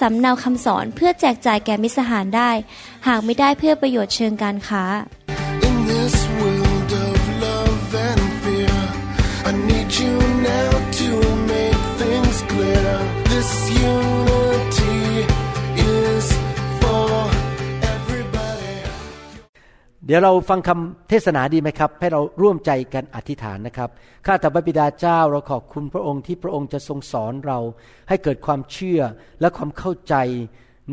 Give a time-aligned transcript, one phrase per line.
[0.00, 2.50] สำเนาคำสอนเพื่อแจกจ่ายแก่มิตรสหายได้
[3.06, 4.84] หากไม่ได้เพื่อประโยชน์เชิงการค้า
[5.68, 6.60] In this world
[20.12, 23.90] ดี๋ยวเราฟังคำเทศนาดีไหมครับ ให้เราร่วมใจกันอธิษฐานนะครับ
[24.26, 27.58] ข้าแต่พระบิดาเจ้าเราขอบคุณพระองค์ที่พระองค์จะทรงสอนเรา
[28.08, 29.00] ให้เกิดความเชื่อ
[29.40, 30.14] และความเข้าใจ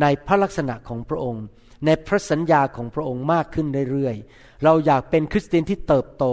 [0.01, 1.43] ในพระลักษณะของพระองค์
[1.85, 6.25] ในพระสัญญาของพระองค์มากขึ้นเรื่อยๆ เราอยากเป็นคริสเตียนที่เติบโต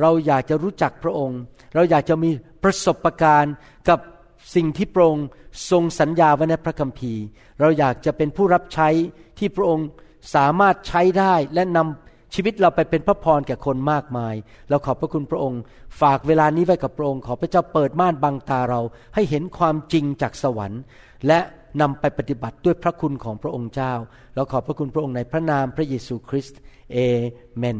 [0.00, 1.38] เราอยากจะรู้จักพระองค์
[1.74, 2.30] เราอยากจะมี
[2.62, 3.54] ประสบการณ์
[3.88, 4.00] กับ
[4.54, 5.26] สิ่งที่พระองค์
[5.70, 7.22] ทรงสัญญาไว้ในพระคัมภีร์
[7.60, 8.88] เราอยากจะเป็นผู้รับใช้
[9.38, 9.88] ที่พระองค์
[10.34, 12.03] สามารถใช้ได้และนำ
[12.34, 14.34] ชีวิตเราไปเป็นพระพรแก่คนมากมาย
[14.70, 15.60] เราขอบพระคุณพระองค์
[16.00, 18.80] ฝากเวลานี้ไว้กับพระองค์ ขอพระเจ้าเปิดม่านบังตาเรา
[19.14, 20.80] ให้เห็นความจริงจากสวรรค์
[21.26, 21.40] และ
[21.80, 23.92] นำไปปฏิบัติด้วยพระคุณของพระองค์เจ้า
[24.34, 26.58] เราขอบพระคุณพระองค์ในพระนามพระเยซูคริสต์
[26.92, 26.98] เอ
[27.56, 27.78] เมน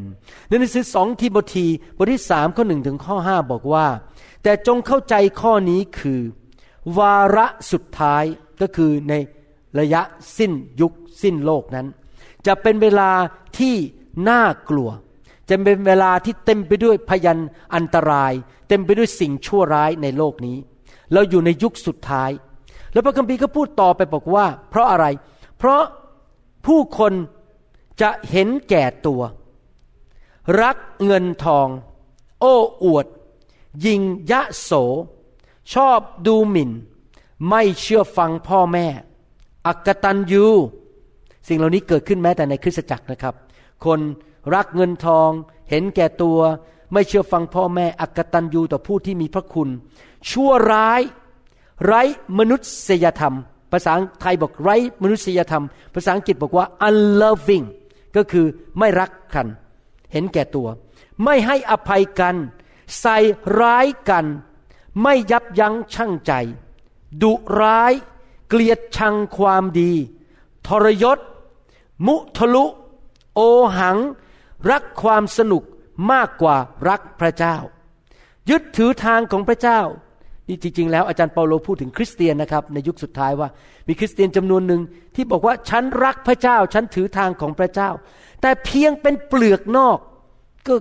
[0.48, 3.86] ในหนังสือสองทิโมธีบทที่สามข้อหนึ่งถึงข้อห้าบอกว่า
[4.42, 6.20] แต่จงเข้าใจข้อนี้คือ
[6.98, 8.24] วาระสุดท้าย
[8.60, 9.14] ก็คือใน
[9.78, 10.02] ระยะ
[10.38, 11.86] สิ้นยุคสิ้นโลกนั้น
[12.46, 13.10] จะเป็นเวลา
[13.58, 13.76] ที่
[14.28, 14.90] น่ากลัว
[15.48, 17.40] จะเป็นเวลาที่เต็มไปด้วยพยัน
[17.74, 18.32] อันตราย
[18.68, 20.56] เต็มไปด้วยสิ่งชั่วร้ายในโลกนี้
[21.12, 22.30] เราอยู่ในยุคสุดท้าย
[22.92, 25.06] แล้วพระคัมภีร์ก็พูดต่อไปบอกว่า เพราะอะไร
[25.58, 25.82] เพราะ
[26.66, 27.12] ผู้คน
[28.00, 29.22] จะเห็นแก่ตัว
[30.62, 31.68] รักเงินทอง
[32.40, 32.54] โอ้
[32.84, 33.06] อวด
[33.84, 34.72] ยิงยะโส
[35.74, 36.70] ชอบดูหมิ่น
[37.48, 38.86] ไม่เชื่อฟังพ่อแม่
[39.66, 40.46] อักตันยู
[41.48, 43.34] สิ่งเหล่านี้เกิดขึ้นแม้แต่ในคริสตจักรนะครับ
[43.84, 44.00] คน
[44.54, 45.30] รักเงินทอง
[45.70, 46.40] เห็นแก่ตัว
[46.92, 49.68] ไม่เชื่อฟังพ่อแม่อักตันยูต่อผู้ที่มีพระคุณ
[50.30, 51.02] ชั่วร้าย
[51.84, 52.02] ไร้
[52.38, 52.56] มนุ
[52.88, 53.34] ษยธรรม
[53.72, 55.64] ภาษาไทยบอกไร้มนุษยธรรม
[55.94, 57.66] ภาษาอังกฤษบอกว่า unloving
[58.16, 58.46] ก็คือ
[58.78, 59.46] ไม่รักกัน
[60.12, 60.68] เห็นแก่ตัว
[61.24, 62.36] ไม่ให้อภัยกัน
[63.00, 63.16] ใส่
[63.60, 64.26] ร้ายกัน
[65.02, 66.32] ไม่ยับยั้งชั่งใจ
[67.22, 67.92] ดุร้าย
[68.48, 69.92] เกลียดชังความดี
[70.66, 71.18] ทรยศ
[72.06, 72.64] มุทะลุ
[73.34, 73.40] โอ
[73.78, 73.98] หัง
[74.70, 75.62] รักความสนุก
[76.12, 76.56] มากกว่า
[76.88, 77.56] รักพระเจ้า
[78.50, 79.80] ยึดถือทางของพระเจ้า
[80.48, 83.48] นี่จริง ๆ แล้วอาจารย์เปาโลพูดถึงคริสเตียนนะครับ ในยุคสุดท้ายว่า
[83.88, 84.80] มีคริสเตียนจำนวนหนึ่ง
[85.14, 87.90] ที่บอกว่าฉันรักพระเจ้า ฉันถือทางของพระเจ้า
[88.42, 89.98] แต่เพียงเป็นเปลือกนอก
[90.66, 90.74] ก็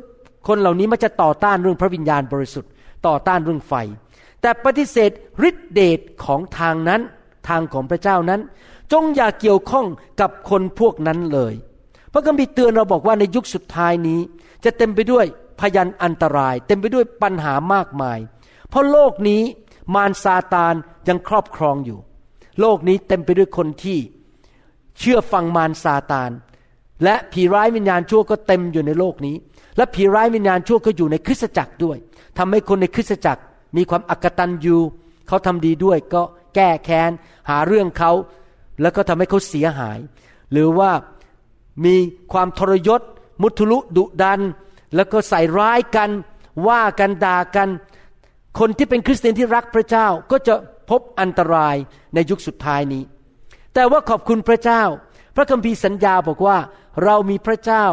[0.48, 2.72] คนเหล่านี้มันจะต่อต้านเรื่องพระวิญญาณบริสุทธิ์
[3.08, 3.74] ต่อต้านเรื่องไฟ
[4.42, 5.12] แต่ปฏิเสธ
[5.50, 7.02] ฤทธิเดชของทางนั้น
[7.50, 8.42] ทางของพระเจ้านั้น
[8.92, 9.86] จงอย่าเกี่ยวข้อง
[10.22, 11.54] กับคนพวกนั้นเลย
[12.14, 14.20] พระคัมภีร์เตือนเราบอกว่าในยุคสุดท้ายนี้
[14.64, 15.26] จะเต็มไปด้วย
[15.60, 18.20] พยันอันตราย เต็มไปด้วยปัญหามากมาย
[18.70, 19.42] เพราะโลกนี้
[19.96, 20.74] มารซาตาน
[21.08, 22.00] ยังครอบครองอยู่
[22.60, 24.00] โลกนี้เต็มไปด้วยคนที่
[25.00, 26.32] เชื่อฟังมารซาตาน
[27.04, 29.36] และผีร้ายวิญญาณชั่วก็เต็มอยู่ในโลกนี้
[29.78, 31.98] และผีร้ายวิญญาณชั่วก็อยู่ในคริสตจักรด้วย
[32.38, 33.42] ทำให้คนในคริสตจักร
[33.78, 34.78] มีความอักตันยู
[35.28, 36.22] เขาทำดีด้วยก็
[36.56, 37.12] แก้แค้น
[37.50, 38.12] หาเรื่องเขา
[38.82, 40.00] แล้วก็ทำให้เขาเสียหาย
[40.52, 40.92] หรือว่า
[41.86, 41.96] มี
[42.32, 43.02] ความทรยศ
[43.42, 44.42] มุทุลุดุดัน
[44.96, 46.10] แล้วก็ใส่ร้ายกัน
[46.68, 47.70] ว่ากันด่ากัน
[48.60, 50.56] คนที่เป็นคริสเตียนที่รักพระเจ้าก็จะ
[50.90, 51.76] พบอันตราย
[52.14, 53.04] ในยุคสุดท้ายนี้
[53.74, 54.82] แต่ว่าขอบคุณพระเจ้า
[55.36, 56.58] พระคัมภีร์สัญญาบอกว่า
[57.04, 57.86] เรามีพระเจ้า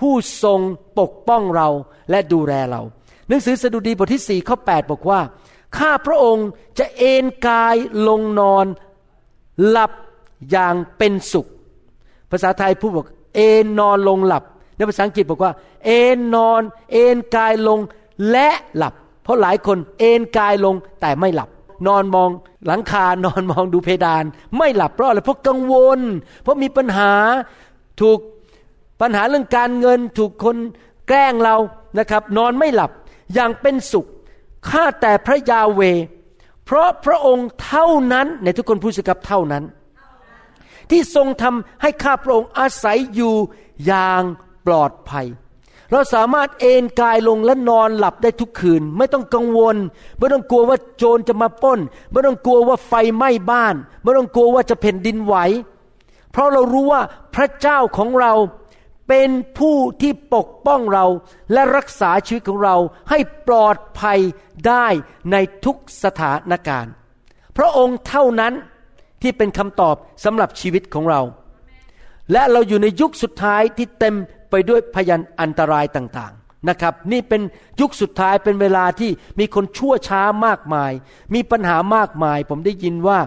[0.00, 0.60] ผู้ทรง
[0.98, 1.68] ปกป้องเรา
[2.10, 2.82] และดูแลเรา
[3.28, 5.20] หนังสือสดุดีบทที่4ข้อ8บอกว่า
[5.78, 7.76] ข้าพระองค์จะเอนกาย
[8.08, 8.66] ลงนอน
[9.68, 9.92] หลับ
[10.50, 11.46] อย่างเป็นสุข
[12.30, 13.06] ภาษาไทยพูดบอก
[13.38, 14.44] เอนนอนลงหลับ
[14.76, 15.52] ในภาษาอังกฤษบอกว่า
[15.86, 16.62] เอนนอน
[16.92, 17.78] เอนกายลง
[18.30, 21.48] และหลับ เพราะหลายคนเอนกายลงแต่ไม่หลับ
[21.86, 22.30] นอนมอง
[22.66, 24.24] หลังคานอนมองดูเพดาน
[24.56, 26.00] ไม่หลับเพราะอะไรเพราะกังวล
[26.42, 27.12] เพราะมีปัญหา
[28.00, 28.18] ถูก
[29.00, 30.56] ปัญหาเรื่องการเงินถูกคน
[31.08, 31.56] แกล้งเรา
[31.98, 32.90] นะครับ นอนไม่หลับ
[33.34, 34.06] อย่างเป็นสุข
[34.70, 35.80] ข้าแต่พระยาเว
[36.64, 39.64] เพราะพระองค์เท่านั้นในทุกคนพูดสิครับเท่านั้น
[40.90, 43.34] ที่ทรงทำให้ข้าพระองค์อาศัยอยู่
[43.86, 44.22] อย่าง
[44.66, 45.26] ปลอดภัย
[45.92, 49.76] เราสามารถเอนกายลงและนอนหลับได้ทุกคืน ไม่ต้องกังวล
[50.18, 51.80] ไม่ต้องกลัวว่าโจรจะมาป้น
[52.12, 55.34] ไม่ต้องกลัวว่าไฟไหม้บ้าน ไม่ต้องกลัวว่าจะแผ่นดินไหว
[56.32, 57.02] เพราะเรารู้ว่า
[57.34, 58.32] พระเจ้าของเรา
[59.08, 61.06] เป็นผู้ที่ปกป้องเรา
[61.52, 62.76] และรักษาชีวิตของเรา
[63.10, 63.18] ให้
[63.48, 64.18] ปลอดภัย
[64.68, 64.86] ได้
[65.32, 66.92] ในทุกสถานการณ์
[67.56, 68.54] พระองค์เท่านั้น
[69.22, 69.94] ที่เป็นคำตอบ
[70.24, 71.20] สำหรับชีวิตของเรา
[72.32, 74.14] และเราอยู่ในยุคสุดท้ายที่เต็ม
[74.50, 77.42] ไปด้วยพยันอันตรายต่างๆนะครับ นี่เป็น
[77.80, 80.92] ยุคสุดท้ายเป็นเวลาที่มีคนชั่วช้ามากมาย
[81.34, 83.18] มีปัญหามากมาย ผมได้ยินว่า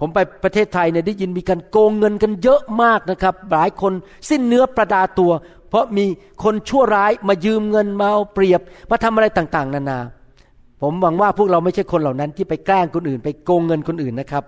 [0.00, 3.92] ผมไปประเทศไทยเนี่ยได้ยินมีการโกงเงินกันเยอะมากนะครับ หลายคน
[4.28, 5.32] สิ้นเนื้อประดาตัว
[5.68, 6.06] เพราะมี
[6.44, 8.60] คนชั่วร้ายมายืมเงินมาเอาเปรียบ
[8.90, 10.00] มาทำอะไรต่างๆ นานา
[10.82, 14.42] ผมหวังว่าพวกเราไม่ใช่คนเหล่านั้นที่ไปแกล้งคนอื่น ไปโกงเงินคนอื่นนะครับ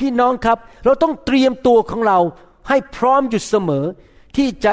[0.00, 2.18] พี่น้องครับเราต้องเตรียมตัวของเรา
[2.68, 3.84] ให้พร้อมอยู่เสมอ
[4.36, 4.72] ที่จะ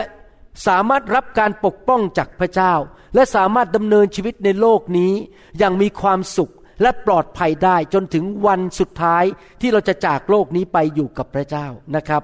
[0.68, 2.74] สามารถรับการปกป้องจากพระเจ้า
[3.15, 5.12] และสามารถดำเนินชีวิตในโลกนี้
[5.57, 6.51] อย่างมีความสุข
[6.81, 9.24] และปลอดภัยได้จนถึงวันสุดท้าย
[9.62, 12.24] ที่เราจะจากโลกนี้ไปอยู่กับพระเจ้านะครับ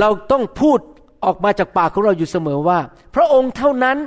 [0.00, 0.78] เราต้องพูด
[1.24, 2.78] ออกมาจากปากของเราอยู่เสมอว่า
[3.14, 3.98] พระองค์เท่านั้น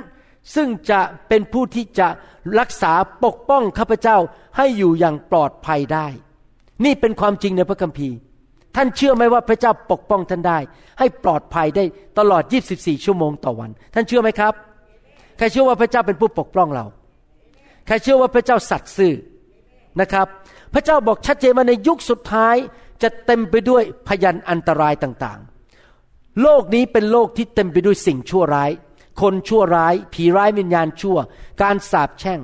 [0.54, 2.08] ซึ่งจะเป็นผู้ที่จะ
[2.58, 2.92] รักษา
[3.24, 4.16] ปกป้องข้าพเจ้า
[4.56, 6.06] ให้อยู่อย่างปลอดภัยได้
[6.84, 8.16] นี่เป็นความจริงในพระคัมภีร์
[8.76, 10.58] ท่านเชื่อไหมว่าพระเจ้าปกป้องท่านได้
[10.98, 11.84] ให้ปลอดภัยได้
[12.18, 12.42] ตลอด
[12.74, 14.54] 24 ชั่วโมงต่อวัน ท่านเชื่อไหมครับ
[15.38, 16.84] ใครเชื่อว่าพระเจ้าเป็นผู้ปกป้องเรา
[17.86, 19.14] ใครเชื่อว่าพระเจ้าสัตย์ซื่อ
[20.00, 20.26] นะครับ
[20.74, 22.56] พระเจ้าบอกชัดเจนว่าในยุคสุดท้าย
[23.02, 28.70] จะเต็มไปด้วยพยันอันตรายต่างๆ โลกนี้เป็นโลกที่เต็มไปด้วยสิ่งชั่วร้าย
[29.20, 31.18] คนชั่วร้าย ผีร้ายวิญญาณชั่ว
[31.62, 32.40] การสาปแช่ง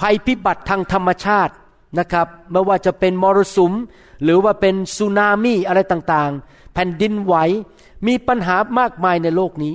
[0.00, 1.54] ภัยพิบัติทางธรรมชาติ
[1.98, 3.72] นะครับไม่ว่าจะเป็นมรสุม
[4.22, 7.34] หรือว่าเป็นสึนามิอะไรต่างๆ แผ่นดินไหว
[8.06, 9.74] มีปัญหามากมายในโลกนี้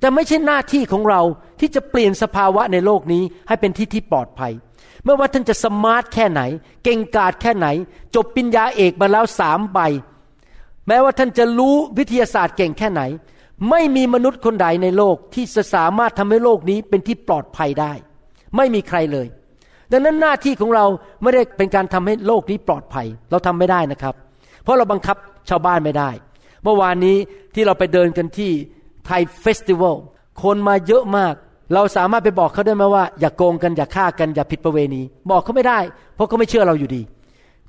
[0.00, 1.22] แต่ไม่ใช่หน้าที่ของเรา
[1.60, 4.52] ที่จะเปลี่ยนสภาวะในโลกนี้ให้เป็นที่ที่ปลอดภัย
[5.04, 6.42] ไม่ว่าท่านจะสมาร์ทแค่ไหน
[6.84, 7.66] เก่งกาจแค่ไหน
[8.14, 9.78] จบปริญญาเอกมาแล้วสามใบ
[10.86, 13.02] แม้ว่าท่านจะรู้วิทยาศาสตร์เก่งแค่ไหน
[13.68, 17.92] ไม่มีมนุษย์คนใดในโลกที่จะสามารถทำให้โลกนี้เป็นที่ปลอดภัยได้
[18.56, 19.26] ไม่มีใครเลย
[19.92, 20.86] ดังนั้นหน้าที่ของเรา
[21.22, 24.14] ไม่ได้เป็นการทำให้โลกนี้ปลอดภัย เราทำไม่ได้นะครับ
[24.62, 25.16] เพราะเราบังคับ
[25.48, 26.10] ชาวบ้านไม่ได้
[26.62, 27.16] เมื่อวานนี้
[27.54, 28.50] ที่เราไปเดินกันที่
[29.06, 29.96] ไทยเฟสติวัล
[30.42, 31.34] คนมาเยอะมาก
[31.74, 35.78] เราสามารถไปบอกเขาได้ไหมว่า อย่ากโกงกันอย่าฆ่ากันอย่าผิดประเวณี บอกเขาไม่ได้
[36.14, 37.02] เพราะเขาไม่เชื่อเราอยู่ดี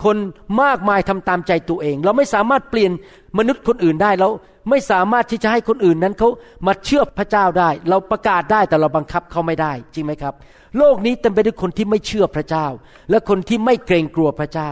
[0.04, 0.18] คน
[0.64, 2.92] มากมายทำตามใจตัวเอง เราไม่สามารถเปลี่ยน
[3.38, 4.30] มนุษย์คนอื่นได้เรา
[4.70, 6.30] ไม่สามารถที่จะให้คนอื่นนั้นเขา
[6.68, 10.34] มาเชื่อพระเจ้าได้ เราประกาศได้แต่เราบังคับเขาไม่ได้ จริงไหมครับ
[10.78, 12.68] โลกนี้เต็มไปด้วยคนที่ไม่เชื่อพระเจ้า
[13.10, 14.70] และคนที่ไม่เกรงกลัวพระเจ้า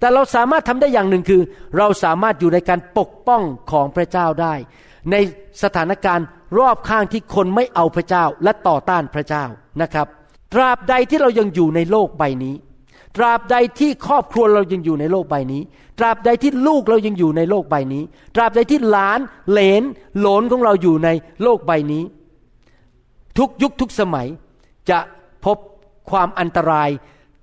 [0.00, 1.42] แต่เราสามารถทำได้อย่างหนึ่งคือ
[1.78, 4.54] เราสามารถอยู่ในการปกป้องของพระเจ้าได้
[5.10, 5.16] ใน
[5.62, 6.26] สถานการณ์
[6.58, 9.44] รอบข้างที่คนไม่เอาพระเจ้าและต่อต้านพระเจ้า
[9.82, 10.06] นะครับ
[10.54, 12.54] ตราบใดที่เรายังอยู่ในโลกใบนี้
[13.18, 15.62] ตราบใดที่ครอบครัวเรายังอยู่ในโลกใบนี้
[15.98, 18.02] ตราบใดที่ลูกเรายังอยู่ในโลกใบนี้
[18.34, 19.20] ตราบใดที่หลาน
[19.50, 19.82] เหลน
[20.20, 21.08] หลนของเราอยู่ใน
[21.42, 22.02] โลกใบนี้
[23.38, 24.28] ทุกยุคทุกสมัย
[24.90, 24.98] จะ
[25.44, 25.56] พบ
[26.10, 26.90] ความอันตราย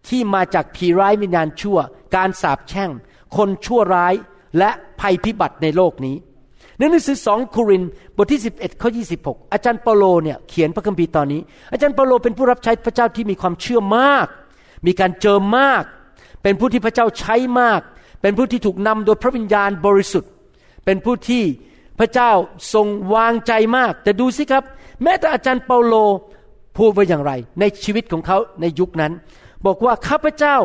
[0.07, 1.77] ที่มาจากผีร้ายวิญญาณชั่ว
[2.15, 2.89] การสาปแช่ง
[3.37, 4.13] คนชั่วร้าย
[4.57, 4.69] และ
[4.99, 6.15] ภัยพิบัติในโลกนี้
[6.77, 7.83] ในหนังสือสองโคริน
[8.15, 8.89] บทที่ 11ข้อ
[9.21, 14.27] 26 อาจารย์เปาโลเนี่ยเขียนพระคัมภีร์ตอนนี้ อาจารย์เปาโลเป็นผู้รับใช้พระเจ้าที่มีความเชื่อมาก
[14.85, 15.83] มีการเจอมาก
[16.43, 17.81] เป็นผู้ที่พระเจ้าใช้มาก
[18.21, 20.31] เป็นผู้ที่ถูกนำโดยพระวิญญาณบริสุทธิ์
[20.85, 21.43] เป็นผู้ที่
[21.99, 22.31] พระเจ้า
[22.73, 24.63] ทรงวางใจมาก แต่ดูสิครับ
[25.03, 25.95] แม้แต่อาจารย์เปาโล
[26.77, 29.13] พูดไว้อย่างไร ในชีวิตของเขาในยุคนั้น
[29.65, 30.57] บอกว่าข้าพเจ้า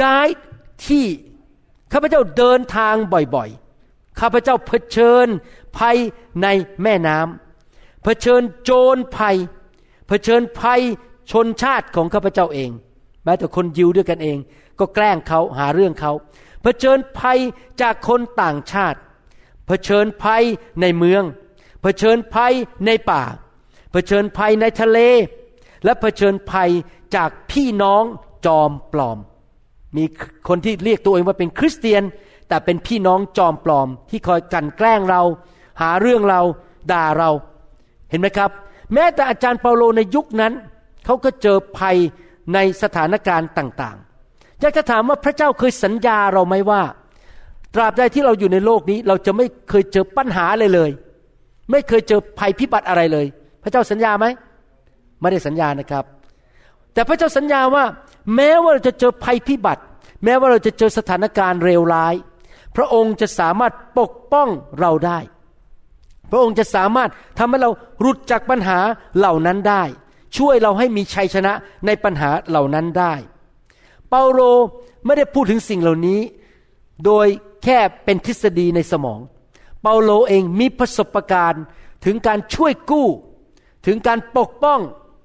[0.00, 0.28] ย้าย
[0.86, 1.04] ที่
[1.92, 2.94] ข้าพเจ้าเดินทาง
[3.34, 5.26] บ่อยๆ ข้าพเจ้าเผชิญ
[5.78, 5.96] ภัย
[6.42, 6.46] ใน
[6.82, 9.36] แม่น้ำเผชิญโจรภัย
[10.08, 10.80] เผชิญภัย
[11.30, 12.70] ชนชาติของข้าพเจ้าเอง
[13.24, 14.38] แม้แต่คนยิวด้วยกันเอง
[14.78, 16.12] ก็แกล้งเขาหาเรื่องเขา
[16.62, 17.38] เผชิญภัย
[17.80, 18.98] จากคนต่างชาติ
[19.66, 20.42] เผชิญภัย
[20.80, 21.22] ในเมือง
[21.82, 22.52] เผชิญภัย
[22.86, 23.22] ในป่า
[23.92, 24.98] เผชิญภัยในทะเล
[25.84, 26.70] และเผชิญภัย
[27.16, 28.04] จากพี่น้อง
[28.46, 29.18] จอมปลอม
[29.96, 30.04] มี
[30.48, 32.02] คนที่เรียกตัวเองว่าเป็นคริสเตียน
[32.48, 35.22] แต่เป็นพี่น้องจอมปลอม ที่คอยกันแกล้งเรา
[35.80, 36.40] หาเรื่องเรา
[36.92, 37.30] ด่าเรา
[38.10, 38.50] เห็นไหมครับ
[38.94, 40.52] แม้แต่อาจารย์เปาโลในยุคนั้น
[41.04, 41.96] เขาก็เจอภัย
[42.54, 46.82] ในสถานการณ์ต่างๆ อยากจะถามว่าพระเจ้าเคยสัญญาเราไหมว่า
[47.74, 50.90] ตราบใดที่เราอยู่ในโลกนี้เราจะไม่เคยเจอปัญหาเลยเลย
[51.70, 53.26] ไม่เคยเจอภัยพิบัติอะไรเลย
[53.62, 54.26] พระเจ้าสัญญาไหม
[55.20, 56.04] ไม่ได้สัญญานะครับ
[56.92, 57.84] แต่พระเจ้าสัญญาว่า
[58.36, 59.82] แม้ว่าเราจะเจอภัยพิบัติ
[60.24, 62.14] แม้ว่าเราจะเจอสถานการณ์เลวร้าย
[62.76, 64.48] พระองค์จะสามารถปกป้อง
[64.80, 65.18] เราได้
[66.30, 68.78] พระองค์จะสามารถทำให้เราหลุดจากปัญหา
[69.18, 69.82] เหล่านั้นได้
[70.36, 71.52] ช่วยเราให้มีชัยชนะ
[71.86, 73.14] ในปัญหาเหล่านั้นได้
[74.08, 74.40] เปาโล
[75.04, 76.20] ไม่ได้พูดถึงสิ่งเหล่านี้
[77.04, 77.26] โดย
[77.64, 79.20] แค่เป็นทฤษฎีในสมอง
[79.82, 81.64] เปาโลเองมีประสบการณ์
[82.04, 83.08] ถึงการช่วยกู้
[83.86, 84.80] ถึงการปกป้อง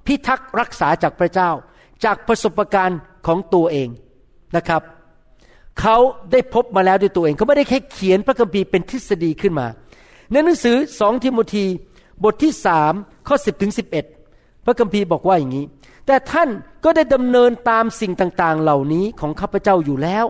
[0.05, 1.49] พิทักษ์รักษาจากพระเจ้า
[2.03, 3.89] จากประสบการณ์ของตัวเอง
[4.55, 4.81] นะครับ
[5.81, 5.97] เขา
[6.31, 9.67] ได้พบมาแล้วด้วยตัวเองเขาไม่ได้แค่เขียนพระคัมภีร์เป็นทฤษฎีขึ้นมา
[10.31, 11.65] ในหนังสือสองทิโมธี
[12.23, 12.93] บทที่สาม
[13.27, 14.05] ข้อสิบถึงสิบเอ็ด
[14.65, 15.65] พระคัมภีร์บอกว่าอย่างนี้
[16.05, 16.49] แต่ท่าน
[16.83, 20.25] ก็ได้ดำเนินตามสิ่งต่างๆ เหล่านี้ของข้าพเจ้าอยู่แล้ว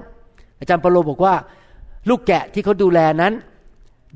[0.60, 1.36] อาจารย์เปโลบอกว่า
[2.10, 3.34] ลูกแกะที่เขาดูแลนั้น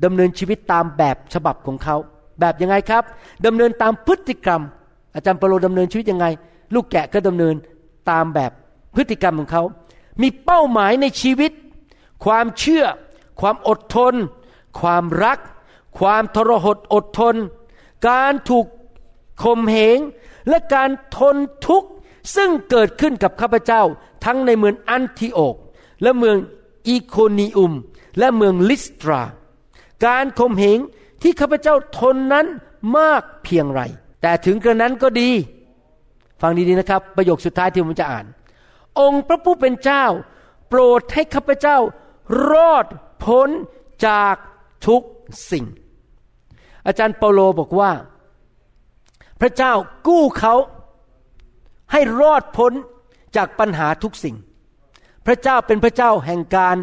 [0.04, 1.96] ดำเนินชีวิตตามแบบฉบับของเขา
[2.40, 3.02] แบบยังไงครับ
[3.46, 4.60] ดำเนินตามพฤติกรรม
[5.14, 6.26] อาจารย์เปโลดำเนินชีวิตยังไง
[6.74, 7.54] ลูกแกะก็ดำเนิน
[8.10, 8.52] ตามแบบ
[8.94, 9.62] พฤติกรรมของเขา
[10.22, 11.52] มีเป้าหมายในชีวิต
[12.24, 12.84] ความเชื่อ
[13.40, 14.14] ความอดทน
[14.80, 15.38] ความรัก
[15.98, 17.34] ความทรหดอดทน
[18.08, 18.66] การถูก
[19.42, 19.98] ข่มเหง
[20.48, 21.90] และการทนทุกข์
[22.36, 23.82] ซึ่งเกิดขึ้นกับข้าพเจ้า
[24.24, 25.56] ทั้งในเมืองอันทิโอก
[26.02, 26.36] และเมือง
[26.88, 27.72] อีโคนีอุม
[28.18, 29.22] และเมืองลิสตรา
[30.06, 30.78] การข่มเหง
[31.22, 32.46] ที่ข้าพเจ้าทนนั้น
[32.96, 33.80] มากเพียงไร
[34.22, 35.30] แต่ถึงกระนั้นก็ดี
[36.40, 38.26] ฟังดีๆนะครับ ประโยคสุดท้ายที่ผมจะอ่าน
[39.00, 40.04] องค์พระผู้เป็นเจ้า
[40.68, 41.76] โปรดให้ข้าพเจ้า
[42.50, 42.86] รอด
[43.24, 43.48] พ้น
[44.06, 44.36] จาก
[44.86, 45.02] ทุก
[45.50, 45.64] สิ่ง
[46.86, 47.90] อาจารย์เปาโลบอกว่า
[49.40, 49.72] พระเจ้า
[50.08, 50.54] กู้เขา
[51.92, 52.72] ให้รอดพ้น
[53.36, 54.36] จากปัญหาทุกสิ่ง
[55.26, 56.76] พระเจ้าเป็นพระเจ้าแห่งการ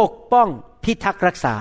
[0.00, 0.48] ปกป้อง
[0.84, 1.54] พิทักษ์รักษา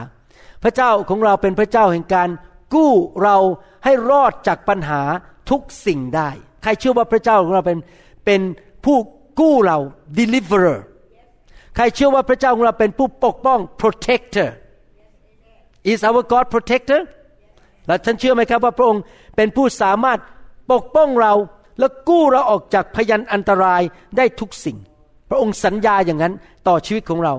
[0.64, 2.30] พระเจ้าของเราเป็นพระเจ้าแห่งการ
[2.74, 2.94] กู้
[3.24, 3.38] เรา
[3.86, 5.02] ให้รอดจากปัญหา
[5.50, 6.30] ทุกสิ่งได้
[6.64, 7.80] ใครเชื่อว่าพระเจ้าของเราเป็น
[8.26, 8.42] เป็น
[8.86, 8.98] ผู้
[9.40, 9.78] กู้เรา
[10.18, 10.80] deliverer
[11.76, 14.50] ใครเชื่อว่าพระเจ้าของเราเป็นผู้ปกป้อง protector
[15.92, 17.02] is our God protector
[17.88, 19.02] และท่านเชื่อไหมครับว่าพระองค์
[19.36, 20.20] เป็นผู้สามารถ
[20.72, 21.34] ปกป้องเรา
[21.80, 23.82] และกู้เราออกจากพยันอันตราย
[24.18, 24.78] ได้ทุกสิ่ง
[25.30, 26.34] พระองค์สัญญาอย่างนั้น
[26.68, 27.34] ต่อชีวิตของเรา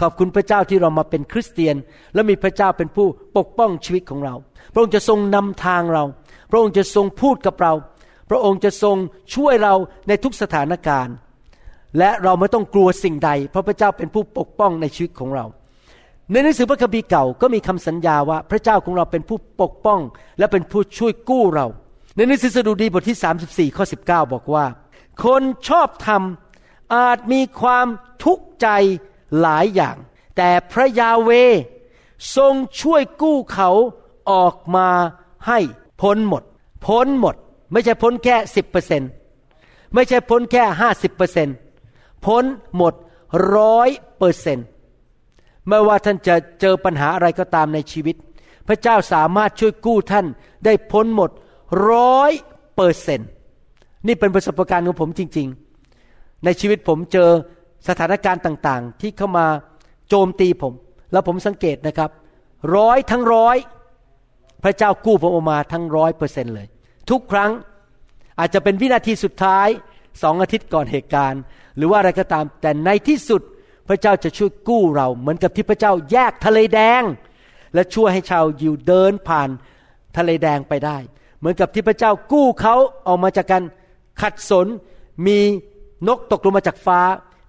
[0.00, 1.76] ขอบคุณพระเจ้าที่เรามาเป็นคริสเตียน
[2.14, 3.06] และมีพระเจ้าเป็นผู้
[3.36, 4.34] ปกป้องชีวิตของเรา
[4.72, 6.04] พระองค์จะทรงนำทางเรา
[6.50, 7.72] พระองค์จะทรงพูดกับเรา
[8.30, 8.96] พระองค์จะทรง
[9.34, 9.74] ช่วยเรา
[10.08, 11.14] ในทุกสถานการณ์
[11.98, 15.44] และเราไม่ต้องกลัวสิ่งใด เพราะพระเจ้าเป็นผู้ปกป้องในชีวิตของเรา
[16.32, 20.00] ในหนังสือพระคัมภีร์เก่าก็มีคำสัญญาว่าพระเจ้าของเราเป็นผู้ปกป้อง
[20.38, 21.66] และเป็นผู้ช่วยกู้เรา
[22.16, 23.18] ในหนังสือสดุดีบทที่
[23.72, 24.66] 34ข้อ19 บอกว่า
[25.24, 26.22] คนชอบธรรม
[26.94, 27.86] อาจมีความ
[28.24, 28.68] ทุกข์ใจ
[29.40, 29.96] หลายอย่าง
[30.36, 31.30] แต่พระยาเว
[32.36, 33.70] ทรงช่วยกู้เขา
[34.30, 34.88] ออกมา
[35.46, 35.58] ให้
[36.02, 36.42] พ้นหมด
[36.86, 37.34] พ้นหมด
[37.72, 39.02] ไม่ใช่พ้นแค่สิบเปอร์เซ็น
[39.94, 41.48] ไม่ใช่พ้นแค่ห้าสิบเปอร์เซ็น
[42.26, 42.44] พ้น
[42.76, 42.94] หมด
[43.56, 44.58] ร้อยเปอร์เซ็น
[45.68, 48.16] ไม่ว่าท่านจะเจอปัญหาอะไรก็ตามในชีวิต
[48.66, 50.26] พระเจ้าสามารถช่วยกู้ท่าน
[50.64, 51.30] ได้พ้นหมด
[51.90, 52.32] ร้อย
[52.74, 53.20] เปอร์เซ็น
[54.06, 55.48] นี่เป็นประสบการณ์ของผมจริง
[55.96, 57.30] ๆ ในชีวิตผมเจอ
[57.88, 59.46] สถานการณ์ต่างๆ ที่เข้ามา
[60.08, 60.72] โจมตีผม
[61.12, 62.10] แล้วผมสังเกตนะครับ
[62.76, 63.56] ร้อยทั้งร้อย
[64.64, 66.66] พระเจ้ากู้ผมออกมาทั้งร้อยเปอร์เซ็นเลย
[67.10, 67.50] ทุกครั้ง
[68.38, 69.68] อาจจะเป็นวินาทีสุดท้าย
[70.22, 71.40] สองอาทิตย์ก่อนเหตุการณ์
[71.76, 73.42] หรือว่าอะไรก็ตามแต่ในที่สุด
[73.88, 77.02] พระเจ้าจะช่วยกู้เราเหมือนกับที่พระเจ้าแยกทะเลแดง
[77.74, 79.48] และช่วยให้ชาวยิวเดินผ่าน
[80.16, 80.98] ทะเลแดงไปได้
[81.46, 82.74] มือนกับที่พระเจ้ากู้เขา
[83.06, 83.62] ออกมาจากการ
[84.22, 84.66] ขัดสน
[85.26, 85.38] มี
[86.08, 87.00] นกตกลงมาจากฟ้า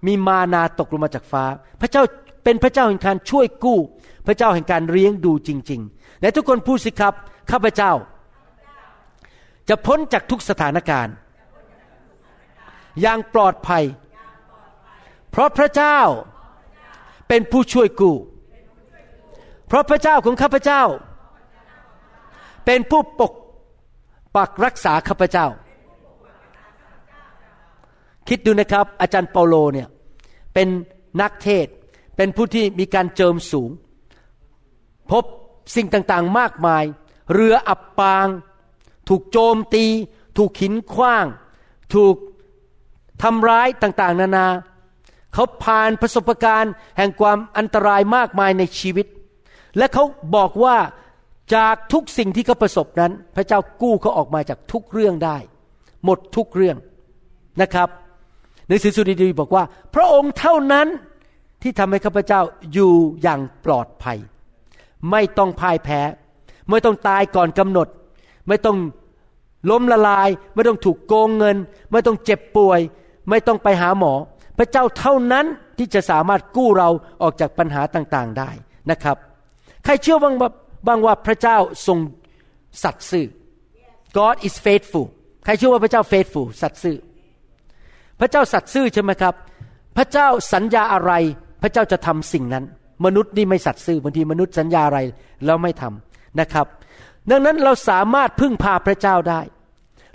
[0.06, 1.44] มีมานาตกลงมาจากฟ้า
[1.80, 2.02] พระเจ้า
[2.44, 3.78] เป็นพระเจ้าแห่งการช่วยกู้
[4.26, 7.14] พระเจ้าแห่งการเลี้ยงดูจริงๆและทุกคนพูดสิครับ
[7.50, 7.92] ข้าพเจ้า
[9.68, 11.14] จะพ้นจากทุกสถานการณ์
[13.00, 13.84] อย่างปลอดภัย
[15.30, 15.98] เพราะพระเจ้า
[17.28, 18.16] เป็นผู้ช่วยกู้
[19.66, 20.82] เพราะพระเจ้าของข้าพเจ้า
[22.66, 23.32] เป็นผู้ปก
[24.38, 25.46] ปักรักษาข้าพเจ้า
[28.28, 29.88] คิดดูนะครับ อาจารย์เปาโลเนี่ย
[30.54, 30.68] เป็น
[31.20, 31.66] นักเทศ
[32.16, 33.70] เป็นผู้ที่มีการเจิมสูง
[35.10, 35.24] พบ
[35.74, 36.84] สิ่งต่างๆมากมาย
[37.32, 38.26] เรืออับปาง
[39.08, 39.84] ถูกโจมตี
[40.38, 41.26] ถูกหินคว้าง
[41.94, 42.16] ถูก
[43.22, 44.46] ทำร้ายต่างๆ นานา
[45.34, 49.06] เขาผ่านประสบการณ์แห่งความอันตรายมากมายในชีวิต
[49.76, 50.04] และเขา
[50.36, 50.76] บอกว่า
[51.54, 55.36] จากทุกสิ่งที่เขาประสบนั้น พระเจ้ากู้เขาออกมาจากทุกเรื่องได้
[56.04, 56.76] หมดทุกเรื่อง
[57.62, 57.88] นะครับ
[58.68, 59.64] ในสือสุดีบอกว่า
[59.94, 60.86] พระองค์เท่านั้น
[61.62, 62.40] ที่ทำให้ข้าพเจ้า
[62.72, 64.18] อยู่อย่างปลอดภัย
[65.10, 66.00] ไม่ต้องพ่ายแพ้
[66.70, 67.88] ไม่ต้องตายก่อนกำหนด
[68.48, 68.78] ไม่ต้อง
[69.70, 71.56] ล้มละลาย ไม่ต้องถูกโกงเงิน
[71.92, 72.80] ไม่ต้องเจ็บป่วย
[73.30, 74.12] ไม่ต้องไปหาหมอ
[74.58, 75.46] พระเจ้าเท่านั้น
[75.78, 76.88] ที่จะสามารถกู้เรา
[77.22, 78.50] ออกจากปัญหาต่างๆได้
[78.90, 79.16] นะครับ
[79.84, 80.50] ใครเชื่อบ้างว่า
[80.86, 81.56] บ้างว่าพระเจ้า
[81.86, 81.98] ทรง
[82.82, 83.26] สัตย์ซื่อ
[84.18, 85.06] God is faithful
[85.44, 86.96] ใครเชื่อว่าพระเจ้า faithful สัตย์ซื่อ
[88.20, 89.34] พระเจ้าสัตย์ซื่อใช่ไหมครับ
[89.96, 91.12] พระเจ้าสัญญาอะไร
[91.62, 92.64] พระเจ้าจะทำสิ่งนั้น
[93.04, 95.00] มนุษย์นี่ไม่สัตย์ซื่อบางทีมนุษย์สัญญาอะไร
[95.44, 96.66] แล้วไม่ทำนะครับ
[97.30, 99.40] ดังนั้นเราสามารถพึ่งพาพระเจ้าได้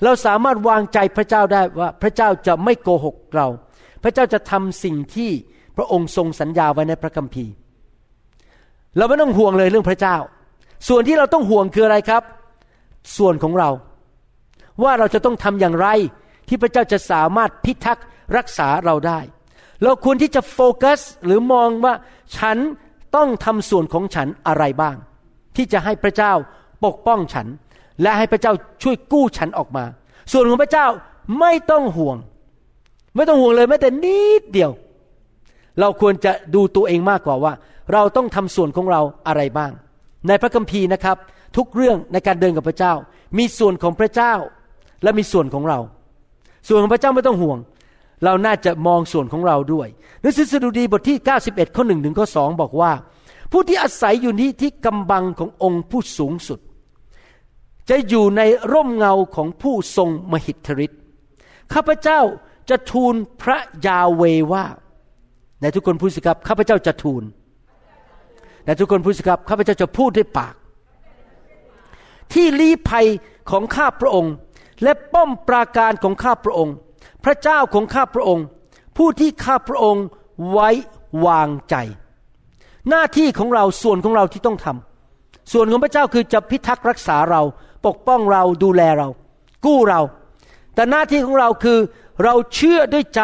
[0.03, 3.47] เราสามารถวางใจพระเจ้าได้ว่าพระเจ้าจะไม่โกหกเรา
[4.03, 5.31] พระเจ้าจะทำสิ่งที่
[5.77, 7.53] พระองค์ทรงสัญญาไว้ในพระคัมภีร์
[8.97, 10.15] เราไม่ต้องห่วงเลยเรื่องพระเจ้า
[10.87, 12.23] ส่วนที่เราต้องห่วงคืออะไรครับ
[13.17, 13.69] ส่วนของเรา
[14.83, 15.87] ว่าเราจะต้องทำอย่างไร
[16.47, 18.05] ที่พระเจ้าจะสามารถพิทักษ์
[18.37, 19.19] รักษาเราได้
[19.83, 21.93] เราควรที่จะโฟกัสหรือมองว่า
[22.37, 22.57] ฉัน
[23.15, 24.95] ต้องทำส่วนของฉันอะไรบ้าง
[25.55, 26.33] ที่จะให้พระเจ้า
[26.85, 27.47] ปกป้องฉัน
[28.01, 29.85] และให้พระเจ้าช่วยกู้ฉันออกมา
[30.31, 30.87] ส่วนของพระเจ้า
[31.39, 32.17] ไม่ต้องห่วง
[33.15, 34.71] ไม่ต้องห่วงเลยแม้แต่นิดเดียว
[35.79, 37.53] เราควรจะดูตัวเองมากกว่าว่า
[37.93, 39.71] เราต้องทำส่วนของเราอะไรบ้าง
[40.27, 41.17] ในพระคัมภีร์นะครับ
[41.57, 42.93] ทุกเรื่องในการเดินกับพระเจ้า
[43.37, 44.33] มีส่วนของพระเจ้า
[45.03, 45.79] และมีส่วนของเรา
[46.67, 47.57] ส่วนของพระเจ้าไม่ต้องห่วง
[48.25, 49.87] เราน่าจะมองส่วนของเราด้วย
[50.21, 52.91] หนังสือสดุดีบทที่ 91 ข้อหนึ่งถึงข้อสองบอกว่า
[53.51, 56.59] ผู้ที่อาศัยอยู่นี้ที่กำบังขององค์ผู้สูงสุด
[57.89, 60.99] จะอยู่ในร่มเงาของผู้ทรงมหิทธิฤทธิ์
[61.73, 62.19] ข้าพเจ้า
[62.69, 64.65] จะทูลพระยาเวว่า
[65.61, 67.23] ในทุกคนพูดสิครับข้าพเจ้าจะทูล
[68.65, 70.53] ในทุกคนพูดสิครับข้าพเจ้าจะพูดด้วยปาก
[72.33, 73.07] ที่ลี้ภัย
[73.51, 74.33] ของข้าพระองค์
[74.83, 76.73] และป้อมปราการของข้าพระองค์
[77.25, 78.45] พระเจ้าของข้าพระองค์
[78.97, 80.03] ผู้ที่ข้าพระองค์
[80.51, 80.69] ไว้
[81.25, 81.75] วางใจ
[82.89, 87.41] หน้าที่ของเราส่วนของเราที่ต้องทำส่วนของพระเจ้าคือจะพิทักษ์รักษาเรา
[87.85, 89.07] ปกป้องเราดูแลเรา
[89.65, 90.01] กู้เรา
[90.75, 91.79] แต่หน้าที่ของเราคือ
[92.23, 93.23] เราเชื่อด้วยใจ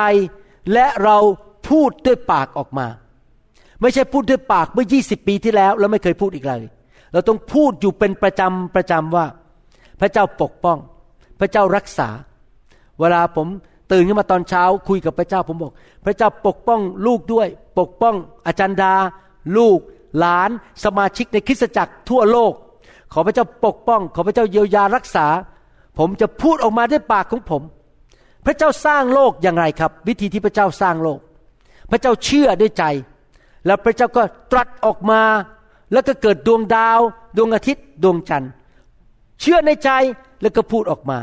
[0.74, 1.18] และเรา
[1.70, 2.88] พูดด้วยปากออกมา
[3.82, 6.62] ไม่ใช่พูดด้วยปากเมื่อ 20 ปีที่แล้ว แล้วไม่เคยพูดอีกเลย
[7.14, 9.26] เราต้องพูดอยู่เป็นประจำประจำว่า
[10.00, 10.78] พระเจ้าปกป้อง
[11.40, 12.10] พระเจ้ารักษา
[13.00, 13.48] เวลาผม
[13.92, 15.74] ตื่นขึ้นมาตอนเช้าคุยกับพระเจ้าผมบอก
[16.06, 17.48] พระเจ้าปกป้องลูกด้วย
[17.80, 18.16] ปกป้อง
[18.48, 18.94] อาจารย์ดา
[19.58, 19.80] ลูก
[20.20, 20.50] หลาน
[20.84, 22.54] สมาชิกในคริสตจักรทั่วโลก
[23.14, 25.28] ขอพระเจ้าปกป้อง ขอพระเจ้าเยียวยารักษา
[26.00, 27.62] ผมจะพูดออกมาด้วยปากของผม
[28.46, 31.20] พระเจ้าสร้างโลกอย่างไรครับ วิธีที่พระเจ้าสร้างโลก
[31.92, 32.84] พระเจ้าเชื่อด้วยใจ
[33.66, 35.22] แล้วพระเจ้าก็ตรัสออกมา
[35.92, 37.00] แล้วก็เกิดดวงดาว
[37.38, 38.52] ดวงอาทิตย์ ดวงจันทร์
[39.42, 39.90] เชื่อในใจ
[40.42, 41.20] แล้วก็พูดออกมา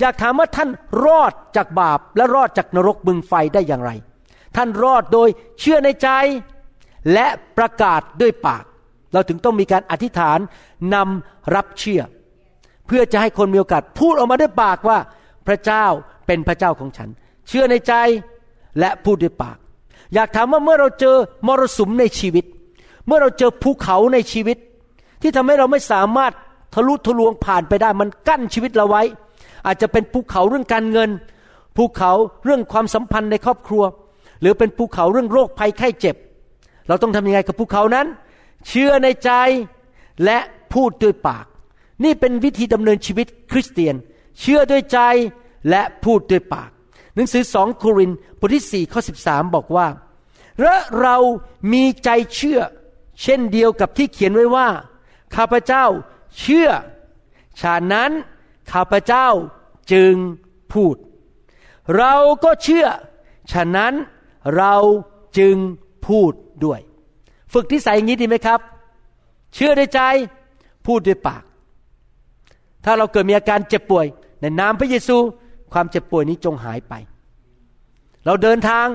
[0.00, 0.68] อยากถามว่าท่าน
[1.04, 3.90] รอดจากบาปและรอดจากนรกบึงไฟได้อย่างไร
[4.56, 5.28] ท่านรอดโดย
[5.60, 6.08] เชื่อในใจ
[7.12, 7.26] และ
[7.58, 8.64] ประกาศด้วยปาก
[9.12, 10.38] เราถึงต้องมีการอธิษฐาน
[10.94, 12.02] นำรับเชื่อ
[12.86, 14.98] เพื่อจะให้คนมีโอกาสพูดออกมาด้วยปากว่า
[15.46, 15.84] พระเจ้า
[16.26, 17.08] เป็นพระเจ้าของฉัน
[17.48, 17.94] เชื่อในใจ
[18.80, 19.58] และพูดด้วยปาก
[20.14, 22.44] อยากถามว่าเมื่อเราเจอมรสุมในชีวิต
[23.06, 24.58] เมื่อเราเจอภูเขาในชีวิต
[25.22, 26.32] ที่ทำให้เราไม่สามารถ
[26.74, 29.02] ทะลุทะลวงผ่านไปได้มันกั้นชีวิตเราไว้
[29.66, 31.10] อาจจะเป็นภูเขาเรื่องการเงิน
[31.76, 32.12] ภูเขา
[32.44, 33.82] เรื่องความสัมพันธ์ในครอบครัว
[34.40, 36.16] หรือเป็นภูเขาเรื่องโรคภัยไข้เจ็บ
[36.88, 38.06] เราต้องทำยังไงกับภูเขานั้น
[38.68, 39.30] เชื่อในใจ
[40.24, 40.38] และ
[40.72, 41.46] พูดด้วยปาก
[42.04, 43.94] นี่เป็นวิธีดำเนินชีวิตคริสเตียน
[44.40, 44.98] เชื่อด้วยใจ
[45.70, 46.70] และพูดด้วยปาก
[47.14, 49.88] หนังสือสองโครินธ์บทที่สี่ข้อสิบสาบอกว่า
[50.60, 51.16] และเรา
[51.72, 52.60] มีใจเชื่อ
[53.22, 54.68] เช่นเดียวกับที่เขียนไว้ว่า
[55.36, 55.84] ข้าพเจ้า
[56.40, 56.68] เชื่อ
[57.60, 58.10] ฉะนั้น
[58.72, 59.28] ข้าพเจ้า
[59.92, 60.14] จึง
[60.72, 60.96] พูด
[61.96, 62.86] เราก็เชื่อ
[63.52, 63.92] ฉะนั้น
[64.56, 64.74] เรา
[65.38, 65.56] จึง
[66.06, 66.32] พูด
[66.64, 66.80] ด้วย
[67.52, 68.60] ฝึกที่ใส่อย่างนี้ดีไหมครับ
[69.54, 70.00] เชื่อในใจ
[70.86, 71.42] พูดด้วยปาก
[72.84, 74.06] ถ้าเราเกิดมีอาการเจ็บป่วย
[74.40, 75.18] ในนามพระเยซู
[75.72, 76.94] ความเจ็บป่วยนี้จงหายไป
[78.26, 78.86] เราเดินทาง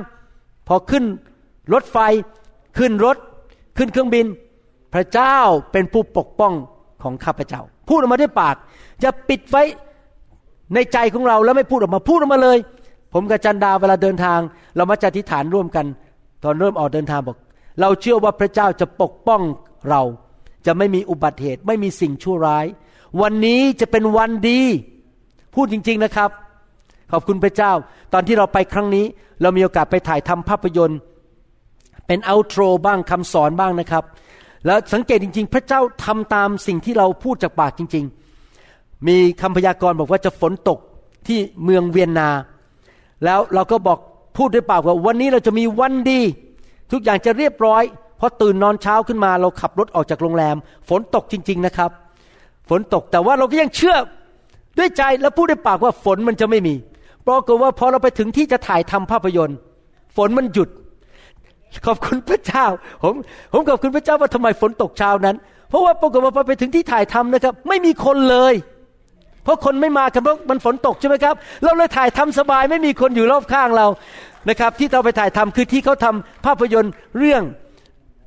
[0.68, 1.04] พอขึ้น
[1.74, 1.98] รถไฟ
[2.78, 3.18] ขึ้นรถ
[3.78, 4.26] ขึ้นเครื่องบิน
[4.94, 5.38] พระเจ้า
[5.72, 6.54] เป็นผู้ปกป้อง
[7.04, 8.56] ของข้าพเจ้า พูดออกมาด้วยปาก
[9.02, 9.64] อย่าปิดไว้
[10.74, 12.58] ในใจของเราแล้วไม่พูดออกมาพูดออกมาเลย
[13.14, 14.40] ผมกับจันดาเวลาเดินทาง
[14.76, 15.86] เรามาจะอธิษฐานร่วมกัน
[16.44, 17.38] ตอนเริ่มออกเดินทางบอก
[17.82, 19.42] เราเชื่อว่าพระเจ้าจะปกป้อง
[19.90, 20.02] เรา
[20.66, 22.66] จะไม่มีอุบัติเหตุ ไม่มีสิ่งชั่วร้าย
[23.22, 24.62] วันนี้จะเป็นวันดี
[25.56, 26.30] พูดจริง ๆนะครับ
[27.12, 27.72] ขอบคุณพระเจ้า
[28.14, 29.06] ตอนที่เราไปครั้งนี้
[29.42, 31.00] เรามีโอกาสไปถ่ายทำภาพยนตร์
[32.08, 34.04] เป็นเอาโทรบ้างคำสอนบ้างนะครับ
[34.66, 38.06] แล้วสังเกตจริง ๆ พระเจ้าทำตามสิ่งที่เราพูดจากปากจริง
[38.56, 40.80] ๆ มีคำพยากรณ์บอกว่าจะฝนตก
[41.28, 42.30] ที่เมืองเวียนนา
[43.24, 44.00] แล้วเราก็บอก
[44.38, 46.22] พูดด้วยปากว่าวันนี้เราจะมีวันดี
[46.92, 47.84] ทุกอย่างจะเรียบร้อย
[48.20, 50.56] พอตื่นนอนเช้าขึ้นมาเราขับรถออกจากโรงแรม
[50.90, 51.92] ฝนตกจริง ๆนะครับ
[52.70, 53.98] ฝนตกแต่ว่าเราก็ยังเชื่อ
[54.78, 56.76] ด้วยใจและพูดด้วยปากว่าฝนมันจะไม่มี
[57.28, 59.58] ปรากฏว่าพอเราไปถึงที่จะถ่ายทำภาพยนตร์
[60.16, 60.70] ฝนมันหยุด
[61.86, 62.66] ขอบคุณพระเจ้า
[63.04, 63.14] ผม
[63.54, 65.36] ผมขอบคุณพระเจ้าว่าทำไมฝนตกเช้านั้น
[65.70, 68.54] เพราะว่าปรากฏว่าพอไปถึงที่ถ่ายทำนะครับ ไม่มีคนเลย
[69.44, 73.88] เพราะคนไม่มากันเพราะมันฝนตกใช่ไหมครับ เราเลยถ่ายทำสบายไม่มีคนอยู่รอบข้างเรา
[74.50, 77.44] นะครับ ที่เราไปถ่ายทำคือที่เขาทำภาพยนตร์เรื่อง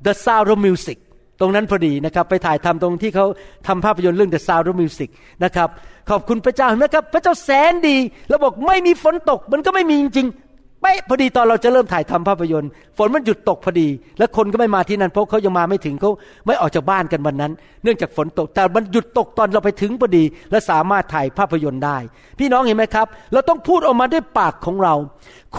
[0.05, 0.97] The Sound of Music
[1.41, 3.25] ตรงนั้นพอดีนะครับ ไปถ่ายทำตรงที่เขา
[3.67, 5.09] ทำภาพยนตร์เรื่อง The Sound of Music
[5.43, 5.69] นะครับ
[6.09, 7.97] ขอบคุณพระเจ้าเห็นะครับ พระเจ้าแสนดี
[8.29, 16.11] แล้วบอกไม่มีฝนตก มันก็ไม่มีจริงๆเป๊ะพอดีตอนเราจะเริ่มถ่ายทำภาพยนตร์ ฝนมันหยุดตกพอดี แล้วคนก็ไม่มาที่นั่นเพราะเขายังมาไม่ถึงเขา
[16.45, 17.51] ไม่ออกจากบ้านกันวันนั้น
[17.83, 21.97] เนื่องจากฝนตก แต่มันหยุดตกตอนเราไปถึงพอดี และสามารถถ่ายภาพยนตร์ได้
[22.39, 24.95] พี่น้องเห็นไหมครับ เราต้องพูดออกมาด้วยปากของเรา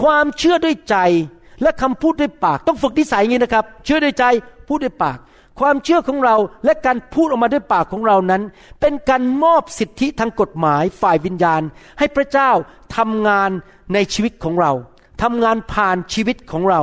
[0.01, 0.97] ความเชื่อด้วยใจ
[1.61, 4.23] และคำพูดด้วยปาก ต้องฝึกนิสัยอย่างนี้นะครับ เชื่อด้วยใจ
[4.67, 5.17] พูดด้วยปาก
[5.59, 6.35] ความเชื่อของเรา
[6.65, 8.41] และการพูดออกมาด้วยปากของเรานั้น
[8.81, 11.61] เป็นการมอบสิทธิทางกฎหมายฝ่ายวิญญาณ
[11.99, 12.49] ให้พระเจ้า
[12.97, 13.49] ทำงาน
[13.93, 14.71] ในชีวิตของเรา
[15.23, 16.81] ทำงานผ่านชีวิตของเรา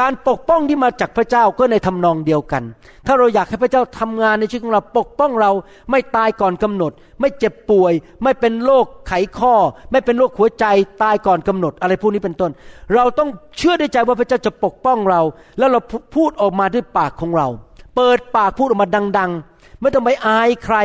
[0.00, 2.62] การปกป้องที่มาจากพระเจ้าก็ในทำนองเดียวกัน
[3.06, 5.50] ถ้าเราอยากให้พระเจ้าทำงานในชีวิตของเราปกป้องเรา
[5.90, 9.54] ไม่ตายก่อนกำหนด ไม่เจ็บป่วย ไม่เป็นโรคไขข้อ
[9.92, 10.64] ไม่เป็นโรคหัวใจ
[11.02, 12.50] ตายก่อนกำหนด อะไรพวกนี้เป็นต้น
[12.94, 15.20] เราต้องเชื่อด้ใจว่าพระเจ้าจะปกป้องเรา
[15.58, 15.80] แล้วเรา
[16.14, 17.48] พูดออกมาด้วยปากของเรา
[17.96, 20.76] เปิดปากพูดออกมาดัง ๆ ไม่ต้องไปอายใคร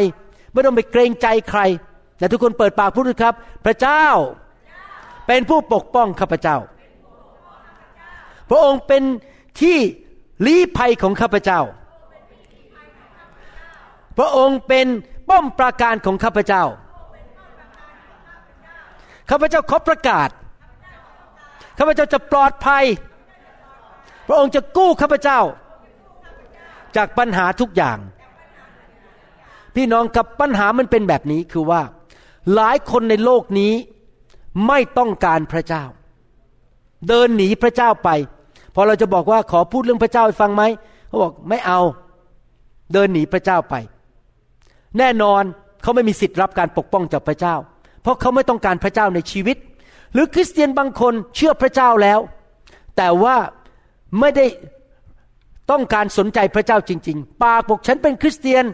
[0.54, 1.62] ไม่ต้องไปเกรงใจใคร
[2.18, 3.34] แต่ทุกคนเปิดปากพูดด้วยครับ
[3.66, 4.06] พระเจ้า
[5.28, 6.58] เป็นผู้ปกป้องข้าพเจ้า
[8.50, 9.04] พระองค์เป็น
[9.62, 9.78] ที่
[10.46, 11.62] ลี้ภัยของข้าพเจ้า
[14.18, 14.88] พระองค์เป็น
[15.30, 16.64] ป้อมปราการของข้าพเจ้า
[19.30, 20.30] ข้าพเจ้าขอประกาศ
[21.78, 22.86] ข้าพเจ้าจะปลอดภัย
[24.28, 25.40] พระองค์จะกู้ข้าพเจ้า
[26.98, 27.98] จากปัญหาทุกอย่าง
[29.76, 31.82] พี่น้องกับปัญหามันเป็นแบบนี้คือว่า
[32.56, 33.74] หลายคนในโลกนี้
[34.68, 35.84] ไม่ต้องการพระเจ้า
[37.08, 38.10] เดินหนีพระเจ้าไป
[38.76, 40.64] พอเราจะบอกว่าขอพูดเรื่องพระเจ้าให้ฟังไหม
[41.08, 41.80] เขาบอกไม่เอา
[42.94, 43.76] เดินหนีพระเจ้าไป
[44.98, 45.44] แน่นอน
[45.82, 47.56] เขาไม่มีสิทธิ์รับการปกป้องจากพระเจ้า
[48.02, 49.58] เพราะเขาไม่ต้องการพระเจ้าในชีวิต
[50.14, 52.20] หรือคริสเตียนบางคนเชื่อพระเจ้าแล้ว
[52.98, 53.36] แต่ว่า
[54.20, 54.46] ไม่ได้
[55.72, 58.66] ต้องการสนใจพระเจ้าจริง ๆ ปากบอกฉันเป็นคริสเตียน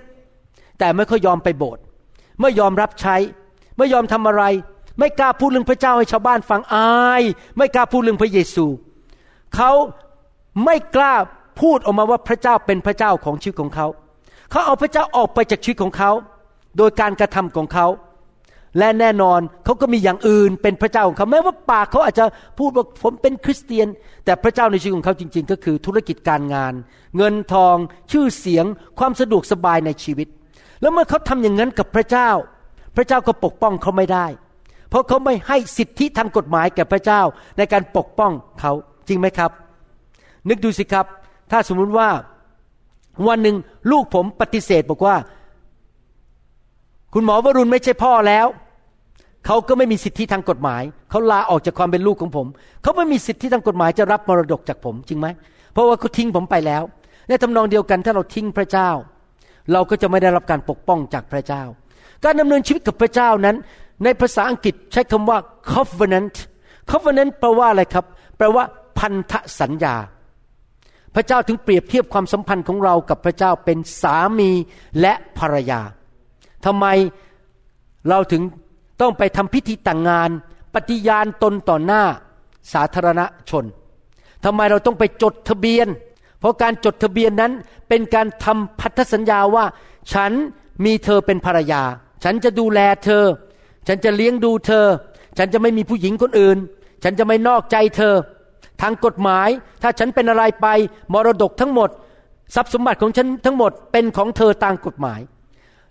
[0.80, 1.84] แต่ไม่ค่อยยอมไปโบสถ์
[2.42, 3.16] ไม่ยอมรับใช้
[3.78, 4.44] ไม่ยอมทำอะไร
[5.00, 7.24] ไม่กล้าพูดเรื่องพระเจ้าให้ชาวบ้านฟังอาย
[7.58, 8.66] ไม่กล้าพูดเรื่องพระเยซู
[9.56, 9.72] เขา
[10.66, 11.14] ไม่กล้า
[11.62, 13.88] พูดออกมาว่าพระเจ้าเป็นพระเจ้าของชีวิตของเขา
[14.52, 16.12] เขาเอาพระเจ้าออกไปจากชีวิตของเขา
[16.78, 17.88] โดยการกระทำของเขา
[18.78, 22.26] และแน่นอนเขาก็มีอย่างอื่นเป็นพระเจ้าของเขาแม้ว่าปากเขาอาจจะ
[22.60, 23.88] พูดว่าผมเป็นคริสเตียน
[24.26, 26.74] แต่พระเจ้าในชีวิตของเขาจริง ๆ ก็คือธุรกิจการงาน
[27.18, 27.76] เงินทอง
[28.12, 28.66] ชื่อเสียง
[29.00, 30.28] ความสะดวกสบายในชีวิต
[30.82, 32.30] แล้วเมื่อเขาทำอย่างนั้นกับพระเจ้า
[32.96, 34.26] พระเจ้าก็ปกป้องเขาไม่ได้
[34.90, 37.22] เพราะเขาไม่ให้สิทธิทางกฎหมายแก่พระเจ้า
[37.58, 38.32] ในการปกป้อง
[38.62, 38.72] เขา
[39.08, 39.52] จริงไหมครับ
[40.50, 41.06] นึกดูสิครับ
[41.52, 42.10] ถ้าสมมุติว่า
[43.28, 43.56] วันหนึ่ง
[43.92, 45.16] ลูกผมปฏิเสธบอกว่า
[47.14, 48.48] คุณหมอวรุณไม่ใช่พ่อแล้ว
[49.46, 52.48] เขาก็ไม่มีสิทธิทางกฎหมาย เขาลาออกจากความเป็นลูกของผม
[52.82, 55.28] เขาไม่มีสิทธิทางกฎหมายจะรับมรดกจากผมจริงไหม
[55.74, 56.84] เพราะว่าเขาทิ้งผมไปแล้ว
[57.28, 58.90] ในทำนองเดียวกันถ้าเราทิ้งพระเจ้า
[59.72, 61.64] เราก็จะไม่ได้รับการปกป้องจากพระเจ้า
[62.24, 63.56] การดำเนินชีวิตกับพระเจ้านั้น
[64.04, 65.38] ในภาษาอังกฤษใช้คำว่า
[65.72, 66.36] covenant
[66.92, 68.06] covenant แปลว่าอะไรครับ
[68.38, 68.64] แปลว่า
[68.98, 69.96] พันธสัญญา
[71.16, 74.52] พระเจ้าถึงเปรียบเทียบความสัมพันธ์ของเรากับพระเจ้าเป็นสามี
[75.02, 75.82] และภรรยา
[76.66, 76.86] ทำไม
[78.10, 78.42] เราถึง
[79.02, 80.30] ต้องไปทำพิธีแต่งงาน
[80.74, 82.04] ปฏิญาณตนต่อหน้า
[82.74, 83.66] สาธารณชน
[84.44, 85.88] ทำไมเราต้องไปจดทะเบียน
[86.40, 87.52] เพราะการจดทะเบียนนั้น
[87.90, 89.66] เป็นการทำพันธสัญญาว่า
[90.14, 90.32] ฉัน
[90.86, 91.84] มีเธอเป็นภรรยา
[92.24, 93.24] ฉันจะดูแลเธอ
[93.88, 94.86] ฉันจะเลี้ยงดูเธอ
[95.38, 96.58] ฉันจะไม่มีผู้หญิงคนอื่น
[97.04, 98.16] ฉันจะไม่นอกใจเธอ
[98.82, 99.50] ทางกฎหมาย
[99.82, 100.68] ถ้าฉันเป็นอะไรไป
[101.14, 101.90] มรดกทั้งหมด
[102.56, 105.20] ทรัพย์สมบัติของฉันทั้งหมดเป็นของเธอตามกฎหมาย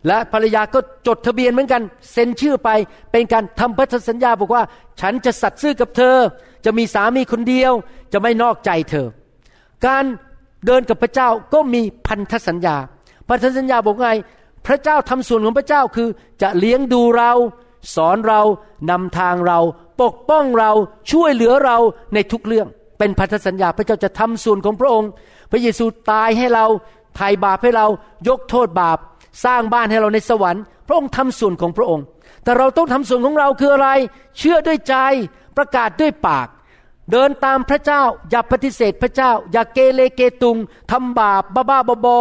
[0.06, 2.68] และภรรยาก็จดทะเบียนเหมือนกัน เซ็นชื่อไป
[3.12, 4.62] เป็นการทำพันธสัญญาบอกว่า
[5.00, 6.16] ฉันจะสัตย์ซื่อกับเธอ
[6.64, 7.72] จะมีสามีคนเดียว
[8.12, 9.06] จะไม่นอกใจเธอ
[9.86, 10.04] การ
[10.66, 12.76] เดินกับพระเจ้าก็มีพันธสัญญา
[13.28, 14.08] พันธสัญญาบอกไง
[14.66, 16.08] พระเจ้าทำส่วนของพระเจ้าคือ
[16.42, 17.32] จะเลี้ยงดูเรา
[17.94, 18.40] สอนเรา
[18.90, 19.58] นำทางเรา
[20.02, 20.70] ปกป้องเรา
[21.10, 21.76] ช่วยเหลือเรา
[22.14, 22.66] ในทุกเรื่อง
[22.98, 25.10] เป็นพันธสัญญาพระเจ้าจะทำส่วนของพระองค์
[25.50, 26.66] พระเยซูตายให้เรา
[27.16, 27.86] ไถ่บาปให้เรา
[28.28, 28.98] ยกโทษบาป
[29.44, 32.04] สร้างบ้านให้เราในสวรรค์ พระองค์ทำส่วนของพระองค์
[32.44, 33.88] แต่เราต้องทำส่วนของเราคืออะไร
[34.38, 34.94] เชื่อด้วยใจ
[35.56, 36.48] ประกาศด้วยปาก
[37.10, 40.56] เดินตามพระเจ้า อย่าปฏิเสธพระเจ้า อย่าเกเรเกตุง
[40.92, 42.18] ทำบาปบ้าบ้าบอ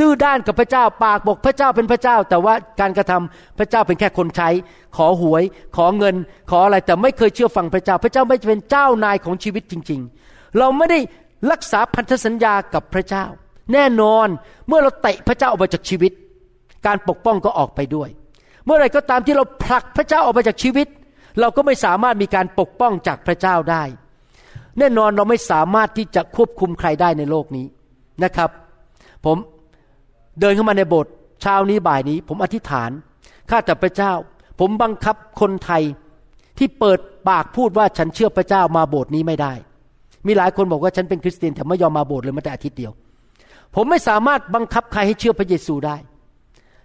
[0.00, 4.48] ดื้อด้านกับพระเจ้า ปากบอกพระเจ้าเป็นพระเจ้า แต่ว่าการกระทำพระเจ้าเป็นแค่คนใช้
[4.96, 5.42] ขอหวย
[5.76, 6.16] ขอเงิน
[6.50, 10.98] ขออะไรแต่ไม่เคยเชื่อฟังพระเจ้า พระเจ้าไม่เป็นเจ้านายของชีวิตจริง ๆ เราไม่ได้
[11.50, 13.24] รักษาพันธสัญญากับพระเจ้า
[13.72, 14.28] แน่นอน
[14.68, 16.12] เมื่อเราเตะพระเจ้าออกไปจากชีวิต
[16.86, 18.08] การปกป้องก็ออกไปด้วย
[18.64, 20.86] เมื่อไรก็ตามที่เราผลักพระเจ้าออกไปจากชีวิต
[21.40, 23.82] เราก็ไม่สามารถมีการปกป้องจากพระเจ้าได้
[24.78, 27.66] แน่นอนเราไม่สามารถที่จะควบคุมใครได้ในโลกนี้
[28.24, 28.50] นะครับ
[29.24, 29.36] ผม
[30.40, 31.12] เดินเข้ามาในโบสถ์
[31.42, 32.90] เช้านี้บ่ายนี้ ผมอธิษฐาน
[33.50, 34.12] ข้าแต่พระเจ้า
[34.60, 35.82] ผมบังคับคนไทย
[36.58, 39.52] ที่เปิดปากพูดว่าฉันเชื่อพระเจ้ามาโบสถ์นี้ไม่ได้
[40.26, 42.92] มีหลายคนบอกว่าฉันเป็นคริสเตียนแต่ไม่ยอมมาโบสถ์เลยแม้แต่อาทิตย์เดียว
[43.74, 45.96] ผมไม่สามารถบังคับใครให้เชื่อพระเยซูได้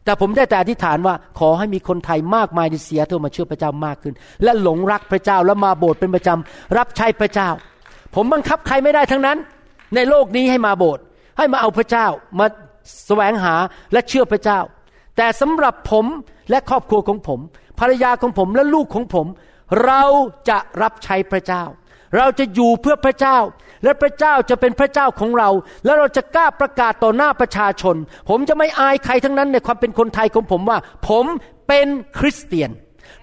[0.05, 4.13] แต่ผมได้แต่อธิษฐานว่าขอให้มีคนไทยมากมายในเสียเทมาเชื่อพระเจ้ามากขึ้น
[4.43, 7.49] และหลงรักพระเจ้าแล้วมาโบสถ์เป็นประจำรับใช้พระเจ้า
[8.15, 9.37] ผมบังคับใครไม่ได้ทั้งนั้น
[9.95, 11.03] ในโลกนี้ให้มาโบสถ์
[11.37, 12.07] ให้มาเอาพระเจ้า
[12.39, 12.45] มา
[13.07, 13.55] แสวงหา
[13.93, 14.59] และเชื่อพระเจ้า
[15.17, 16.05] แต่สำหรับผม
[16.49, 17.39] และครอบครัวของผม
[17.79, 19.27] ภรรยาของผมและลูกของผม
[19.85, 20.03] เรา
[20.49, 21.63] จะรับใช้พระเจ้า
[22.17, 23.37] เราจะอยู่เพื่อพระเจ้า
[23.85, 25.49] และพระเจ้าจะเป็นพระเจ้าของเรา
[25.85, 27.95] และเราจะกล้าประกาศต่อหน้าประชาชน
[28.29, 30.77] ผมจะไม่อายใครทั้งนั้นในความเป็นคนไทยของผมว่า
[31.09, 31.25] ผม
[31.67, 31.87] เป็น
[32.19, 32.71] คริสเตียน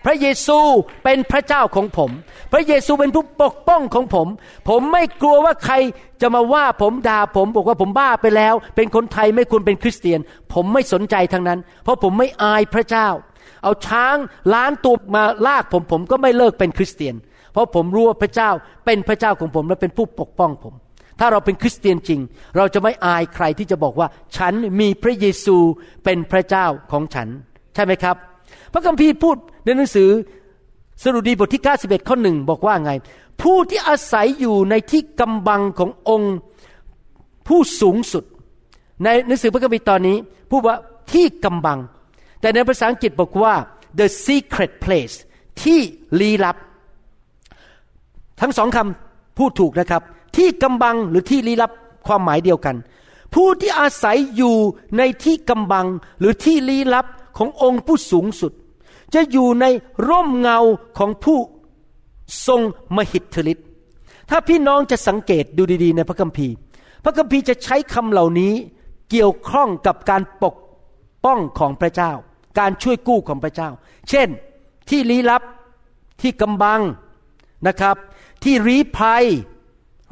[0.04, 0.58] พระเยซู
[1.04, 2.10] เป็นพระเจ้าของผม
[2.52, 4.28] พระเยซูเป็นผู้ปกป้องของผม
[4.68, 5.74] ผมไม่กลัวว่าใคร
[6.22, 10.20] จะมาว่าผมด่าผมบอกว่าผมบ้าไปแล้ว เป็นคนไทยไม่ควรเป็นคริสเตียน
[10.52, 13.08] ผมไม่สนใจทั้งนั้น เพราะผมไม่อายพระเจ้า
[13.62, 14.16] เอาช้าง
[14.54, 17.14] ล้านตัวมาลากผมผมก็ไม่เลิกเป็นคริสเตียน
[17.52, 18.50] เพราะผมรู้ว่าพระเจ้า
[18.84, 20.74] เป็นพระเจ้าของผมและเป็นผู้ปกป้องผม
[21.20, 22.20] ถ้าเราเป็นคริสเตียนจริง
[22.56, 25.56] เราจะไม่อายใครที่จะบอกว่า ฉันมีพระเยซู
[26.04, 27.28] เป็นพระเจ้าของฉัน
[27.74, 28.16] ใช่ไหมครับ
[28.72, 30.10] พระคัมภีร์พูดในหนังสือ
[31.02, 32.92] สรุดีบทที่ 91 ข้อหนึ่งบอกว่าไง
[33.42, 36.36] ผู้ที่อาศัยอยู่ในที่กำบังขององค์
[37.48, 38.24] ผู้สูงสุด
[39.04, 40.16] ในหนังสือพระคัมภีร์ตอนนี้
[40.50, 40.76] พูดว่า
[41.12, 41.78] ที่กำบัง
[42.40, 43.54] แต่ในภาษาอังกฤษบอกว่า
[43.98, 45.16] the secret place
[45.62, 45.80] ที่
[46.20, 46.56] ลี้ลับ
[48.42, 50.02] ทั้งสองคำพูดถูกนะครับ
[50.36, 51.70] ที่กำบังหรือที่ลี้ลับ
[52.06, 52.76] ความหมายเดียวกัน
[53.34, 54.56] ผู้ที่อาศัยอยู่
[54.98, 55.86] ในที่กำบัง
[56.18, 57.06] หรือที่ลี้ลับ
[57.38, 58.52] ขององค์ผู้สูงสุด
[59.14, 59.64] จะอยู่ใน
[60.08, 60.58] ร่มเงา
[60.98, 61.38] ของผู้
[62.46, 62.60] ทรง
[62.96, 63.66] มหิทธิฤทธิ์
[64.30, 66.54] ถ้าพี่น้องจะสังเกตดูดีๆ ในพระคัมภีร์
[67.04, 68.52] พระคัมภีร์จะใช้คำเหล่านี้
[69.10, 70.54] เกี่ยวข้องกับการปก
[71.24, 72.12] ป้องของพระเจ้า
[72.58, 73.70] การช่วยกู้ของพระเจ้า
[74.10, 74.28] เช่น
[74.90, 75.42] ที่ลี้ลับ
[76.20, 76.80] ที่กำบัง
[77.66, 77.96] นะครับ
[78.42, 79.24] ที่รีภัย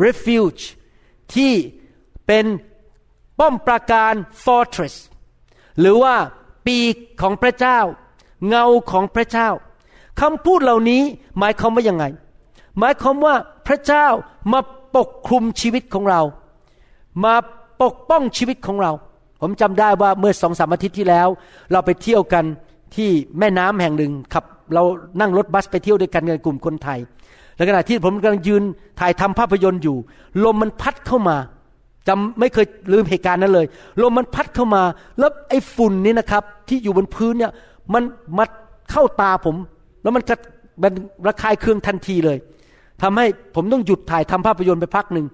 [0.04, 0.62] refuge
[1.34, 1.52] ที่
[2.26, 2.44] เป็น
[3.38, 4.14] ป้อมปราการ
[4.44, 4.94] fortress
[5.80, 6.14] หรือว่า
[6.66, 7.78] ปีกของพระเจ้า
[8.48, 9.48] เงาของพระเจ้า
[10.20, 11.02] คำพูดเหล่านี้
[11.38, 12.04] หมายความว่ายังไง
[12.78, 13.34] หมายความว่า
[13.66, 14.06] พระเจ้า
[14.52, 14.60] มา
[14.96, 16.20] ปกคลุมชีวิตของเรา
[17.24, 17.34] มา
[17.82, 18.92] ปกป้องชีวิตของเรา
[19.40, 21.28] ผมจำได้ว่าเมื่อสองสามอาทิตย์ที่แล้ว
[21.72, 22.44] เราไปเที่ยวกัน
[22.96, 24.82] ที่แม่น้ำแห่งหนึ่งขับเรา
[25.20, 26.98] นั่งรถบัสไปเที่ยวด้วยกันในกลุ่มคนไทย
[27.61, 28.62] และขณะที่ผมกำลังยืน
[29.01, 29.96] ถ่ายทำภาพยนตร์อยู่
[30.44, 31.37] ลมมันพัดเข้ามา
[32.09, 33.66] จำไม่เคยลืมเหตุการณ์นั้นเลย
[34.03, 34.83] ลมมันพัดเข้ามา
[35.18, 37.53] แล้วไอ้ฝุ่นนี่นะครับ ที่อยู่บนพื้นเนี่ย
[37.94, 38.03] มัน
[38.38, 38.44] มา
[38.90, 39.57] เข้าตาผม
[40.03, 40.37] แล้วมันกระ
[40.83, 40.92] มัน
[41.27, 42.38] ระคายเคืองทันทีเลย
[43.03, 45.27] ทำให้ผมต้องหยุดถ่ายทำภาพยนตร์ไปพักหนึ่ง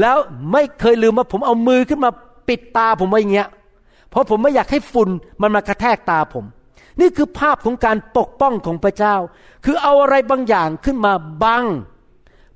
[0.00, 0.16] แล้ว
[0.52, 2.10] ไม่เคยลืมว่าผมเอามือขึ้นมา
[2.48, 3.48] ปิดตาผมไว้อย่างเงี้ย
[4.10, 5.08] เพราะผมไม่อยากให้ฝุ่น
[5.42, 6.44] มันมากระแทกตาผม
[7.00, 9.16] นี่คือภาพของการปกป้องของพระเจ้า
[9.64, 11.64] คือเอาอะไรบางอย่างขึ้นมาบัง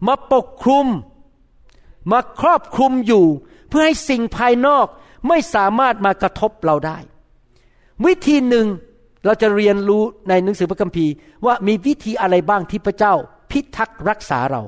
[0.07, 0.87] มาปกคลุม
[2.13, 3.25] มาครอบคลุมอยู่
[3.69, 4.87] เพื่อให้สิ่งภายนอก
[5.29, 6.99] ไม่สามารถมากระทบเราได้
[8.07, 8.67] วิธีหนึ่ง
[9.25, 11.13] เราจะเรียนรู้ในหนังสือพระคัมภีร์
[11.47, 13.15] ว่ามีวิธีอะไรบ้างที่พระเจ้า
[13.51, 14.63] พิทักษ์รักษาเรา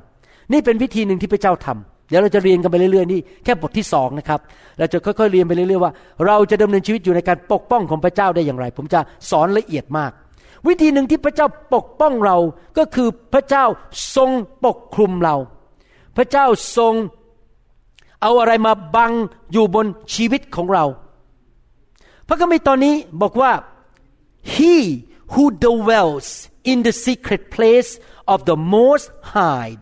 [0.52, 4.40] นี่เป็นวิธีหนึ่งที่พระเจ้าทำ เดี๋ยวเราจะเรียนกันไปเรื่อยๆนี่แค่บทที่สองนะครับ
[4.78, 5.92] เราจะค่อยๆเรียนไปเรื่อยๆว่า
[6.26, 10.12] เราจะดำเนินชีวิตอยู่ในการปกป้องของพระเจ้าได้อย่างไร ผมจะสอนละเอียดมาก
[10.68, 12.36] วิธีหนึ่งที่พระเจ้าปกป้องเรา
[12.78, 13.64] ก็คือพระเจ้า
[14.16, 14.30] ทรง
[14.64, 15.36] ปกคลุมเรา
[16.16, 16.94] พระเจ้าทรง
[18.22, 19.12] เอาอะไรมาบัง
[19.52, 20.84] อยู่บนชีวิตของเรา
[22.28, 23.52] พระคัมภีร์ตอนนี้บอกว่า
[24.54, 24.74] he
[25.32, 26.28] who dwells
[26.70, 27.90] in the secret place
[28.32, 29.72] of the most high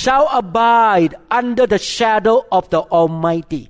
[0.00, 3.62] shall abide under the shadow of the Almighty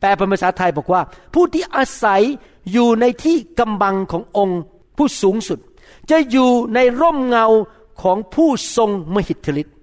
[0.00, 1.02] แปลเป็นภาษาไทยบอกว่า
[1.34, 2.22] ผู้ที่อาศัย
[2.72, 4.60] อยู่ในที่กำบังขององค์
[4.96, 5.58] ผู้สูงสุด
[6.10, 7.46] จะอยู่ในร่มเงา
[8.02, 9.74] ของผู้ทรงมหิทธิฤทธิ์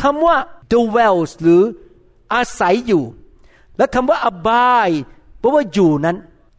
[0.00, 0.36] คำว่า
[0.72, 1.62] dwells หรือ
[2.34, 3.04] อาศัยอยู่
[3.76, 4.98] และคำว่า abide
[5.38, 6.16] แปลว่าอยู่นั้น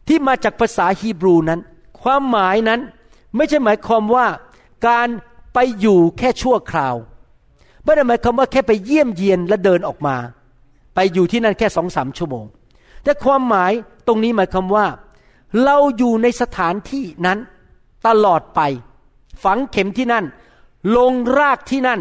[0.08, 1.60] ที่มาจากภาษาฮีบรูนั้น
[2.00, 2.80] ความหมายนั้น
[3.36, 4.26] ไม่ใช่หมายความว่า
[4.88, 5.08] การ
[5.54, 6.96] ไปอยู่แค่ชั่วคราว
[7.84, 10.16] ไม่ได้หมายความว่าแค่ไปเยี่ยมเยียนและเดินออกมา
[10.94, 12.44] ไปอยู่ที่นั่นแค่สองสามชั่วโมง
[13.04, 13.72] แต่ความหมาย
[14.06, 14.86] ตรงนี้หมายความว่า
[15.64, 17.38] เราอยู่ในสถานที่นั้น
[18.06, 18.60] ตลอดไป
[19.44, 20.24] ฝังเข็มที่นั่น
[20.96, 22.00] ลงรากที่นั่น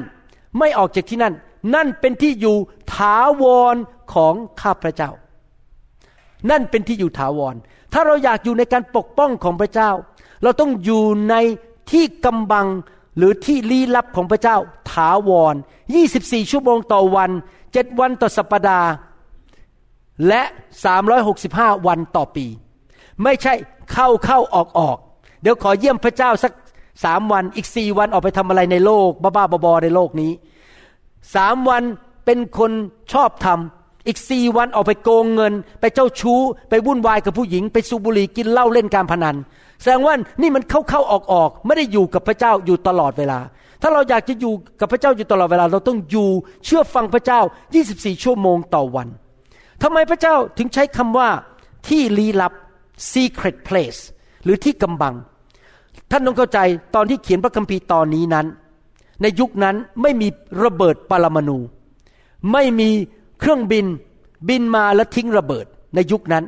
[0.60, 1.34] ไม่ออกจากที่นั่น
[1.76, 2.58] นั่นเป็นที่อยู่
[2.96, 3.76] ถาวร
[4.14, 5.12] ของข้าพระเจ้า
[6.50, 7.56] นั่นเป็นที่อยู่ถาวร
[7.94, 9.92] ถ้าเราอยากอยู่ในการปกป้องของพระเจ้า
[10.44, 11.36] เราต้องอยู่ใน
[11.92, 12.68] ที่กำบัง
[13.20, 14.58] หรือที่ลี้ลับของพระเจ้า
[14.92, 15.56] ถาวร
[16.02, 17.32] 24 ชั่วโมงต่อวัน
[17.66, 18.90] 7 วันต่อสัปปดาห์
[20.28, 20.42] และ
[21.16, 22.46] 365 วันต่อปี
[23.24, 23.54] ไม่ใช่
[23.92, 24.98] เข้าเข้าออกออก
[25.42, 26.54] เดี๋ยวขอเยี่ยมพระเจ้าสัก
[27.04, 30.32] สามวันอีกสี่วันออกไปทำอะไรในโลก บ้าๆบอๆในโลกนี้
[31.36, 31.84] สามวัน
[32.26, 32.72] เป็นคน
[33.14, 39.36] ชอบทำอีกสี่วันออกไปโกงเงิน ไปเจ้าชู้ ไปวุ่นวายกับผู้หญิง ไปสูบบุหรี่กินเหล้าเล่นการพนัน
[39.82, 43.40] แสดงว่านี่มันเข้าเข้าออกออกไม่ได้อยู่กับพระเจ้าอยู่ตลอดเวลา
[43.82, 46.30] ถ้าเราอยากจะอยู่กับพระเจ้าอยู่ตลอดเวลา เราต้องอยู่
[46.66, 47.40] เชื่อฟังพระเจ้า
[47.82, 49.08] 24 ชั่วโมงต่อวัน
[49.84, 51.30] ทำไมพระเจ้าถึงใช้คำว่า
[51.88, 52.54] ที่ลี้ลับ
[53.14, 54.02] secret place
[54.44, 55.16] หรือที่กำบัง
[56.12, 56.60] ท่านต้องเข้าใจ
[56.96, 58.46] ตอนที่เขียนพระคัมภีร์ตอนนี้นั้น
[59.22, 60.28] ในยุคนั้นไม่มี
[60.64, 61.60] ระเบิดปรมาณู
[62.52, 62.90] ไม่มี
[63.40, 63.86] เครื่องบิน
[64.50, 65.66] บินมาแล้วทิ้งระเบิด
[65.96, 66.44] ในยุคนั้น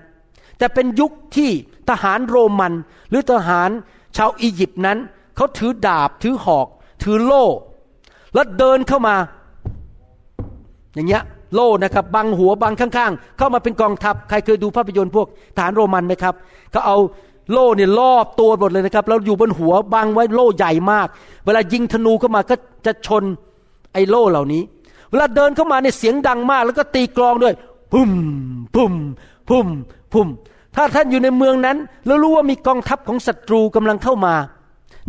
[0.61, 1.51] แต่เป็นยุคที่
[1.89, 2.73] ทหารโรมัน
[3.09, 3.69] หรือทหาร
[4.17, 4.97] ชาวอียิปต์นั้น
[5.35, 6.67] เขาถือดาบถือหอก
[7.03, 7.45] ถือโล่
[8.33, 9.15] แล้วเดินเข้ามา
[10.95, 16.35] อย่างเงี้ยโล่นะครับบังหัวบังข้างๆ เข้ามาเป็นกองทัพ ใครเคยดูภาพยนตร์พวกทหารโรมันไหมครับ
[16.71, 16.97] เขาเอา
[17.51, 21.07] โล่เนี่ยรอบตัวหมดเลยนะครับแล้วอยู่บนหัวบังไว้โล่ใหญ่มาก
[21.45, 23.23] เวลายิงธนูเข้ามาก็จะชน
[23.93, 24.61] ไอ้โล่เหล่านี้
[25.09, 27.53] เวลาเดินเข้ามาเนี่ยเสียงดังมาก แล้วก็ตีกลองด้วย
[27.91, 28.11] พุ่ม
[28.75, 28.93] พุ่ม
[29.49, 29.67] พุ่ม
[30.13, 30.27] พุ่ม
[30.75, 34.35] ถ้าท่านอยู่ในเมืองนั้น แล้วรู้ว่ามีกองทัพของศัตรูกำลังเข้ามา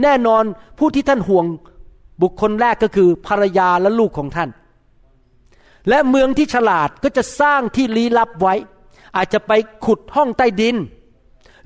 [0.03, 0.45] แน่นอน
[0.79, 1.47] ผู้ที่ท่านห่วง
[2.23, 4.51] บุคคลแรกก็คือภรรยาและลูกของท่าน
[5.89, 8.55] และเมืองที่ฉลาดก็จะสร้างที่ลี้ลับไว้
[9.17, 9.53] อาจจะไป
[9.85, 10.77] ขุดห้องใต้ดิน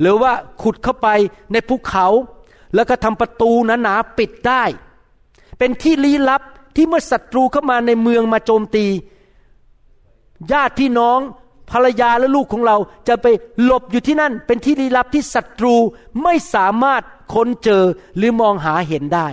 [0.00, 0.32] หรือว่า
[0.62, 1.08] ขุดเข้าไป
[1.52, 2.06] ในภูเขา
[2.74, 3.50] แล้วก็ทำประตู
[3.82, 4.64] หนาๆปิดได้
[5.58, 6.42] เป็นที่ลี้ลับ
[6.76, 8.86] ที่เมื่อศัตรูเข้ามาในเมืองมาโจมตี
[10.52, 11.18] ญาติพี่น้อง
[11.70, 12.76] ภรรยาและลูกของเรา
[13.08, 13.26] จะไป
[13.64, 15.76] หลบอยู่ที่นั่น เป็นที่ลี้ลับที่ศัตรู
[16.22, 17.02] ไม่สามารถ
[17.34, 17.82] ค้นเจอ
[18.16, 19.28] หรือมองหาเห็นได้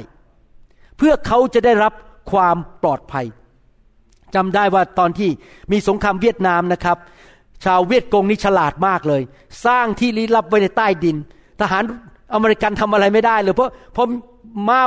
[0.97, 1.93] เพื่อเขาจะได้รับ
[2.31, 3.25] ความปลอดภัย
[4.35, 5.29] จำได้ว่าตอนที่
[5.71, 6.97] มีสงครามเวียดนามนะครับ
[7.63, 9.21] ชาวเวียดกงนี่ฉลาดมากเลย
[9.65, 11.17] สร้างที่ลี้ลับไว้ในใต้ดิน
[11.61, 11.83] ทหาร
[12.33, 14.03] อเมริกันทำอะไรไม่ได้เลยเพราะพอ
[14.69, 14.81] มา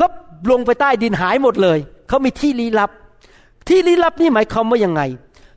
[0.00, 0.06] ก็
[0.50, 1.78] ลงไปใต้ดินหายหมดเลย
[2.08, 2.90] เขามีที่ลี้ลับ
[3.68, 5.02] ที่ลี้ลับนี่หมายความว่ายังไง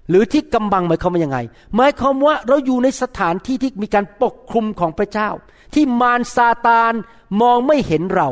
[0.09, 1.39] หรือที่กำบังหมายความว่ายังไง
[1.75, 5.29] หมายความว่าเราอยู่ในสถานที่ที่มีการปกคลุมของพระเจ้า
[5.73, 6.93] ที่มารซาตาน
[7.41, 8.29] มองไม่เห็นเรา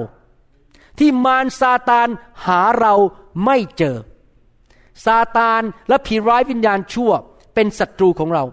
[0.99, 2.07] ที่มารซาตาน
[2.45, 2.93] หาเรา
[3.45, 3.97] ไม่เจอ
[5.05, 7.11] ซาตานและผีร้ายวิญญาณชั่ว
[7.55, 8.43] เป็นศัตรูของเรา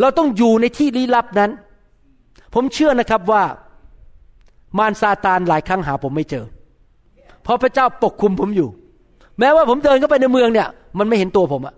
[0.00, 1.50] เราต้องอยู่ในที่ลี้ลับนั้น
[2.54, 3.44] ผมเชื่อนะครับว่า
[4.78, 6.44] มารซาตานหลายครั้งหาผมไม่เจอ
[7.42, 8.68] เพราะพระเจ้าปกคุมผมอยู่
[9.38, 11.74] แม้ว่าผมเดินเข้าไปในเมืองเนี่ย มันไม่เห็นตัวผมอะ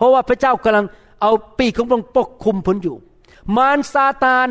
[0.00, 0.86] เพราะว่าพระเจ้ากำลัง
[1.22, 2.96] เอาปีกของพระองค์ปกคุมผมอยู่
[3.56, 4.48] มารซาตาน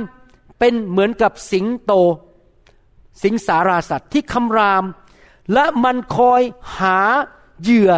[0.60, 1.94] เป็นเหมือนกับสิงโต
[3.24, 4.84] สิงสาราสัตว์ที่คำราม
[5.54, 6.42] และมันคอย
[6.78, 7.00] หา
[7.62, 7.92] เหยื่อ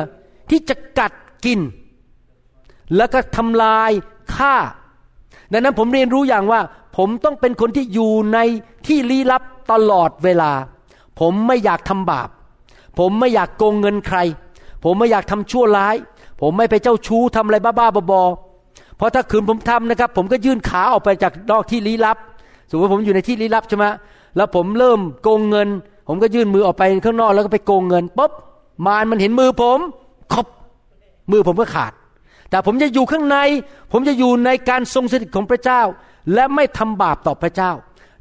[0.49, 1.13] ที่จะกัด
[1.45, 1.59] กิน
[2.95, 3.91] แล้วก็ทำลาย
[4.35, 4.55] ฆ่า
[5.51, 6.61] ดังนั้นผมเรียนรู้อย่างว่า
[6.97, 8.39] ผมต้องเป็นคนที่อยู่ใน
[8.87, 10.51] ที่ลี้ลับตลอดเวลา
[11.19, 12.29] ผมไม่อยากทำบาป
[12.99, 14.17] ผมไม่อยากโกงเงินใคร
[14.83, 15.95] ผมไม่อยากทำชั่วร้าย
[16.41, 22.17] ผมไม่ไปเจ้าชู้ทำอะไรบ้าๆบอๆเพราะถ้าคืนผมทำนะครับ ผมก็ยื่นขาออกไปจากนอกที่ลี้ลับ
[22.69, 23.85] สมมติผมอยู่ในที่ลี้ลับใช่ไหม
[24.37, 25.69] แล้วผมเริ่มโกงเงิน
[26.07, 28.31] ผมก็ยื่นมือออกไปข้างนอกแล้วก็ไปโกงเงินปุ๊บ
[28.85, 29.79] มารมันเห็นมือผม
[30.33, 30.45] คบ
[31.31, 31.93] มือผมก็ขาด
[32.49, 33.37] แต่ผมจะอยู่ข้างใน
[33.91, 35.81] ผมจะอยู่ในการทรงสถิตของพระเจ้า
[36.33, 37.71] และไม่ทำบาปต่อพระเจ้า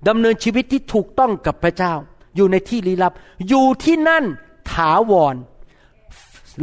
[0.09, 1.95] ดำเนินชีวิตที่ถูกต้องกับพระเจ้า
[2.37, 3.13] อยู่ในที่ลี้ลับ
[3.49, 4.25] อยู่ที่นั่น
[4.73, 5.37] ถาวร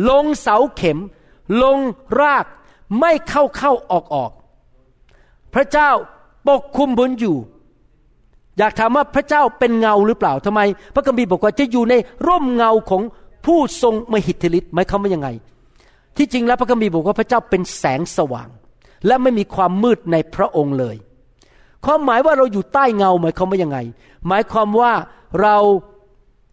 [0.09, 0.97] ลงเสาเข็ม
[1.63, 1.79] ลง
[2.21, 2.45] ราก
[2.99, 4.31] ไม่เข้าเข้าออกออก
[5.53, 5.91] พระเจ้า
[6.47, 7.37] ปกคุมบนอยู่
[8.57, 10.61] อยากถามว่าพระเจ้าเป็นเงาหรือเปล่าทำไม
[10.95, 11.95] พระคัมภีร์บอกว่าจะอยู่ใน
[12.27, 13.01] ร่มเงาของ
[13.45, 15.29] ผู้ทรงมหิทธิฤทธิ์หมายความว่ายังไง
[16.17, 18.49] ที่จริงแล้วพระคัมภีร์บอกว่าพระเจ้าเป็นแสงสว่าง
[19.07, 20.95] และไม่มีความมืดในพระองค์เลย
[21.85, 23.77] ความหมายว่าเราอยู่ใต้เงาหมายความว่ายังไง
[24.27, 24.93] หมายความว่า
[25.41, 25.57] เรา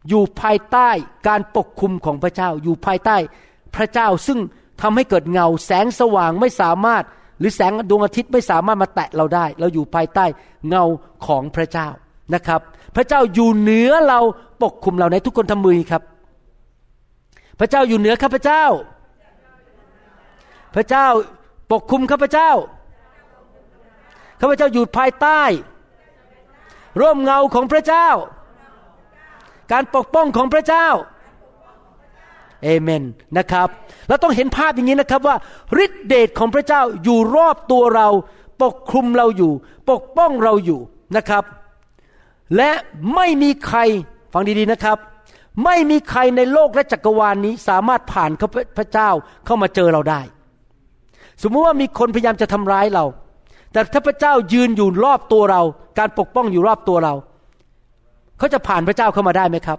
[0.08, 0.90] อยู่ภายใต้
[1.28, 3.16] การปกคุมของพระเจ้า อยู่ภายใต้
[3.76, 4.38] พระเจ้าซึ่ง
[4.80, 7.04] ทำให้เกิดเงาแสงสว่างไม่สามารถ
[7.38, 10.24] หรือแสงดวงอาทิตย์ไม่สามารถมาแตะเราได้ เราอยู่ภายใต้
[10.68, 10.84] เงา
[11.26, 11.88] ของพระเจ้า
[12.34, 12.60] นะครับ
[12.96, 14.20] พระเจ้าอยู่เหนือเรา
[14.62, 16.02] ปกคุมเราในทุกคนทำมือครับ
[17.58, 18.64] พระเจ้าอยู่เหนือข้าพเจ้า
[20.74, 21.06] พระเจ้า
[21.72, 22.50] ปกคุมข้าพเจ้า
[24.40, 25.42] ข้าพเจ้าอยู่ภายใต้
[27.00, 28.08] ร่มเงาของพระเจ้า
[29.72, 30.88] การปกป้องของพระเจ้า
[32.64, 33.02] เอเมน
[33.38, 33.68] นะครับ
[34.08, 35.36] เราต้องเห็นภาพอย่างนี้นะครับว่า
[35.84, 38.08] ฤทธิเดชของพระเจ้าอยู่รอบตัวเรา
[38.62, 39.52] ปกคลุมเราอยู่
[39.90, 40.80] ปกป้องเราอยู่
[41.16, 41.44] นะครับ
[42.56, 42.70] และ
[43.14, 43.78] ไม่มีใคร
[44.32, 44.98] ฟังดีๆนะครับ
[45.64, 48.30] ไม่มีใครในโลกและจักรวาลนนี้สามารถผ่าน
[48.76, 49.10] พระเจ้า
[49.46, 50.20] เข้ามาเจอเราได้
[51.42, 53.04] สมมติว่ามีคนพยายามจะทำร้ายเรา
[53.72, 55.62] แต่ถ้าพระเจ้ายืนอยู่รอบตัวเรา
[55.98, 57.14] การปกป้องอยู่รอบตัวเรา
[58.38, 59.78] เขาจะผ่านพระเจ้าเข้ามาได้ไหมครับ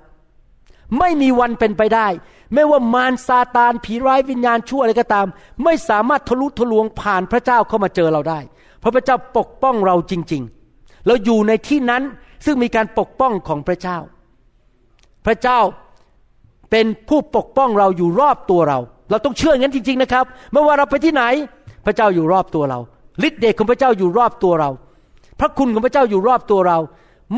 [1.00, 2.08] ไม่มีวันเป็นไปได้
[2.54, 5.28] ไม่ว่ามารซาตานผีร้ายวิญญาณชั่วอะไรก็ตาม
[5.64, 8.40] ไม่สามารถทะลุทะลวงผ่านพระเจ้าเข้ามาเจอเราได้
[8.80, 10.44] เพราะพระเจ้าปกป้องเราจริง
[10.76, 12.04] ๆ เราอยู่ในที่นั้น
[12.46, 13.98] ซึ่งมีการปกป้องของพระเจ้า
[15.26, 15.60] พระเจ้า
[16.72, 18.80] เป็นผู้ปกป้องเราอยู่รอบตัวเรา
[19.10, 21.24] เราต้องเชื่ออย่างนั้นจริง ๆนะครับไม่ว่าเราไปที่ไหน
[21.86, 22.80] พระเจ้าอยู่รอบตัวเรา
[23.28, 24.70] ฤทธิ์เดชของพระเจ้าอยู่รอบตัวเรา
[25.40, 26.78] พระคุณของพระเจ้าอยู่รอบตัวเรา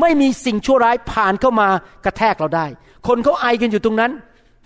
[0.00, 1.68] ไม่มีสิ่งชั่วร้ายผ่านเข้ามา
[2.04, 2.66] กระแทกเราได้
[3.06, 4.12] คนเขาไอกันอยู่ตรงนั้น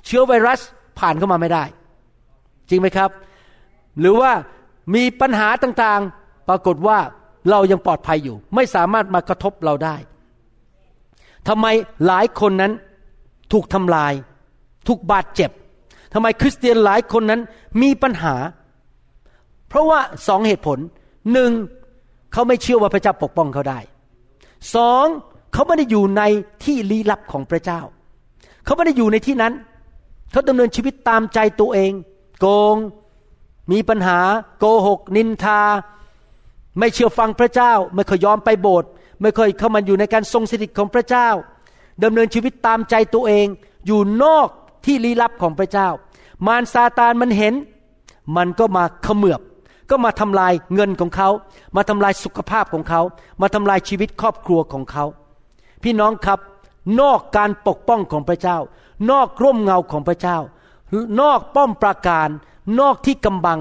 [0.07, 0.61] เชื้อไวรัส
[0.99, 1.65] ผ่านเข้ามาไม่ได้
[2.69, 3.11] จริงไหมครับ
[4.01, 4.33] หรือว่า
[4.95, 6.99] มีปัญหาต่างๆ ปรากฏว่า
[7.51, 9.97] เรายังปลอดภัยอยู่ ไม่สามารถมากระทบเราได้
[11.49, 11.67] ทำไม
[12.07, 12.73] หลายคนนั้น
[13.53, 14.13] ถูกทำลาย
[14.89, 15.51] ถูกบาดเจ็บ
[16.15, 17.41] ทำไมคริสเตียนหลายคนนั้น
[17.83, 18.35] มีปัญหา
[19.69, 20.79] เพราะว่าสองเหตุผล
[21.33, 21.51] หนึ่ง
[22.33, 23.81] เขาไม่เชื่อว่าพระเจ้าปกป้องเขาได้
[24.75, 25.07] สอง
[25.53, 26.23] เขาไม่ได้อยู่ใน
[26.65, 27.81] ที่ลี้ลับของพระเจ้า
[28.65, 29.53] เขาไม่ได้อยู่ในที่นั้น
[30.33, 31.93] เขาดำเนินชีวิตตามใจตัวเอง
[32.41, 32.77] โกง
[33.73, 34.21] มีปัญหา
[34.59, 35.61] โกหก นินทา
[36.79, 38.89] ไม่เชื่อฟังพระเจ้า ไม่เคยยอมไปโบสถ์
[39.21, 41.29] ไม่เคยเข้ามาอยู่ในการทรงสถิตของพระเจ้า
[42.05, 43.47] ดำเนินชีวิตตามใจตัวเอง
[43.87, 44.49] อยู่นอก
[44.85, 45.89] ที่ลี้ลับของพระเจ้า
[46.47, 47.55] มารซาตานมันเห็น
[48.37, 49.41] มันก็มาเขมือบ
[49.91, 51.29] ก็มาทำลายเงินของเขา
[51.77, 53.01] มาทำลายสุขภาพของเขา
[53.41, 55.05] มาทำลายชีวิตครอบครัวของเขา
[55.83, 56.39] พี่น้องครับ
[57.01, 58.59] นอกการปกป้องของพระเจ้า
[59.11, 60.39] นอกร่มเงาของพระเจ้า
[61.21, 62.29] นอกป้อมปราการ
[62.81, 63.61] นอกที่กำบัง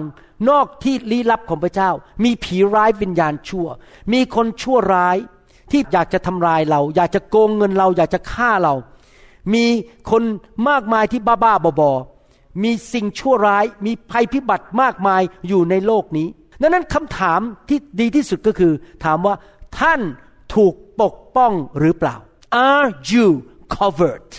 [0.49, 1.89] นอกที่ลี้ลับของพระเจ้า
[2.23, 3.67] มีผีร้ายวิญญาณชั่ว
[4.13, 5.17] มีคนชั่วร้าย
[5.71, 8.73] ที่อยากจะทำลายเรา อยากจะโกงเงินเรา อยากจะฆ่าเรา
[9.53, 9.65] มี
[10.11, 10.23] คน
[10.69, 16.27] มากมายที่บ้าๆบอๆมีสิ่งชั่วร้าย มีภัยพิบัติมากมายอยู่ในโลกนี้
[16.61, 17.39] ดังนั้นคำถาม
[17.69, 18.73] ที่ดีที่สุดก็คือ
[19.03, 19.35] ถามว่า
[19.79, 19.99] ท่าน
[20.55, 22.15] ถูกปกป้องหรือเปล่า
[22.69, 23.27] Are you
[23.77, 24.29] covered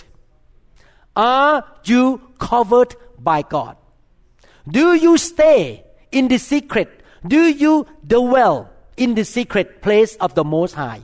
[1.15, 2.03] Are you
[2.47, 2.91] covered
[3.27, 3.75] by God
[4.77, 6.89] Do you stay in the secret
[7.33, 11.03] Do you dwell in the secret place of the Most High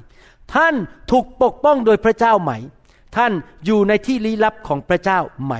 [0.53, 0.75] ท่าน
[1.11, 2.51] ถูกปกป้องโดยพระเจ้าไหม
[3.15, 3.31] ท่าน
[3.65, 5.53] อยู่ในที่ลี้ลับของพระเจ้าไหม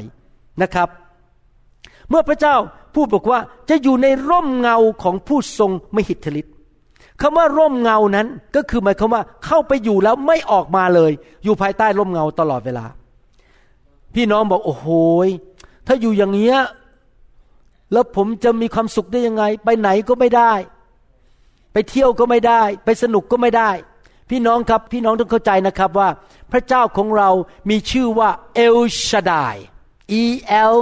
[0.61, 0.89] นะครับ
[2.09, 2.55] เมื่อพระเจ้า
[2.95, 3.39] พูดบอกว่า
[3.69, 6.55] จะอยู่ในร่มเงาของผู้ทรงมหิทธิฤทธิ์
[7.21, 11.11] คำว่าร่มเงานั้นก็คือหมายความว่าเข้าไปอยู่แล้วไม่ออกมาเลย
[11.43, 12.85] อยู่ภายใต้ร่มเงาตลอดเวลา
[14.15, 14.87] พี่น้องบอกโอ้โห
[15.87, 16.57] ถ้าอยู่อย่างเงี้ย
[17.91, 20.53] แล้วผมจะมีความสุขได้ยังไง ไปไหนก็ไม่ได้
[21.73, 23.71] ไปเที่ยวก็ไม่ได้ ไปสนุกก็ไม่ได้
[24.29, 26.09] พี่น้องครับพี่น้องต้องเข้าใจนะครับว่า
[26.51, 27.29] พระเจ้าของเรา
[27.69, 29.55] มีชื่อว่าเอลชาดาย
[30.21, 30.23] E
[30.73, 30.75] L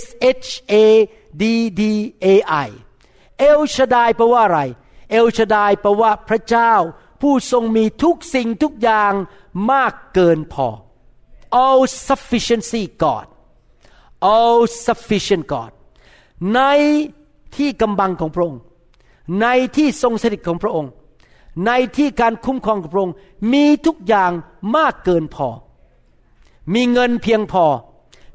[0.00, 0.02] S
[0.44, 0.74] H A
[1.40, 1.44] D
[1.80, 1.82] D
[2.24, 2.26] A
[2.66, 2.68] I
[3.38, 4.60] เอลชาดายแปลว่าอะไร
[5.10, 6.72] เอลชาดายแปลว่าพระเจ้า
[7.20, 9.12] ผู้ทรงมีทุกสิ่งทุกอย่าง
[9.70, 10.68] มากเกินพอ
[11.60, 13.26] all sufficiency God
[14.32, 15.72] all sufficient God
[16.54, 16.60] ใน
[17.56, 18.60] ที่กำบังของพระองค์
[19.40, 19.46] ใน
[19.76, 20.90] ที่ทรงสถิตของพระองค์
[21.66, 23.14] ในที่การคุ้มครองของพระองค์
[23.52, 24.32] มีทุกอย่าง
[24.76, 25.48] มากเกินพอ
[26.74, 27.64] มีเงินเพียงพอ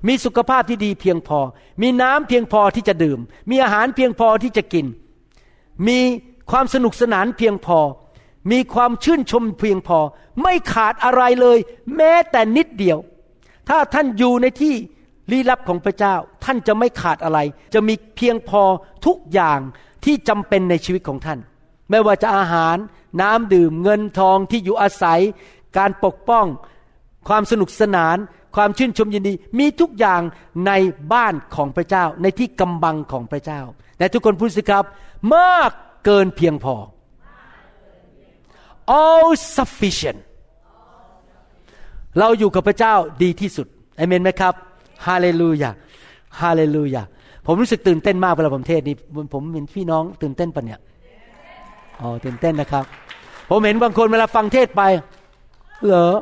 [0.07, 1.39] มีสุขภาพที่ดีเพียงพอ
[1.81, 4.85] มีน้ำเพียงพอที่จะดื่ม มีอาหารเพียงพอที่จะกิน
[5.87, 5.99] มี
[6.51, 7.79] ความสนุกสนานเพียงพอ
[8.51, 9.99] มีความชื่นชมเพียงพอ
[10.41, 11.57] ไม่ขาดอะไรเลย
[11.95, 12.99] แม้แต่นิดเดียว
[13.69, 14.75] ถ้าท่านอยู่ในที่
[15.31, 17.39] ลี้ลับของพระเจ้า ท่านจะไม่ขาดอะไร
[17.73, 18.61] จะมีเพียงพอ
[19.05, 19.59] ทุกอย่าง
[20.05, 21.39] ที่จำเป็นในชีวิตของท่าน
[21.89, 22.77] ไม่ว่าจะอาหาร
[23.21, 25.19] น้ำดื่ม เงินทองที่อยู่อาศัย
[25.77, 26.45] การปกป้อง
[27.27, 28.17] ความสนุกสนาน
[28.55, 30.21] ความชื่นชมยินดี มีทุกอย่าง
[30.67, 30.71] ใน
[31.13, 33.61] บ้านของพระเจ้า ในที่กำบังของพระเจ้า
[33.97, 34.85] แต่ทุกคนพูดสิครับ
[35.35, 35.71] มาก
[36.05, 36.75] เกินเพียงพอ
[38.99, 40.19] all sufficient
[42.19, 43.67] เราอยู่กับพระเจ้าดีที่สุด
[43.97, 44.53] เอเมนไหมครับ
[45.07, 45.71] ฮาเลลูยา
[46.41, 47.03] ฮาเลลูยา
[47.45, 48.95] ผมรู้สึกตื่นเต้นมากเวลาผมเทศนี้
[49.33, 50.79] ผมเห็นพี่น้องตื่นเต้นปะเนี่ย
[52.01, 52.83] อ๋อตื่นเต้นนะครับ
[53.49, 54.81] ผมเห็นบางคนเวลาฟังเทศไป
[55.85, 56.15] เหรอ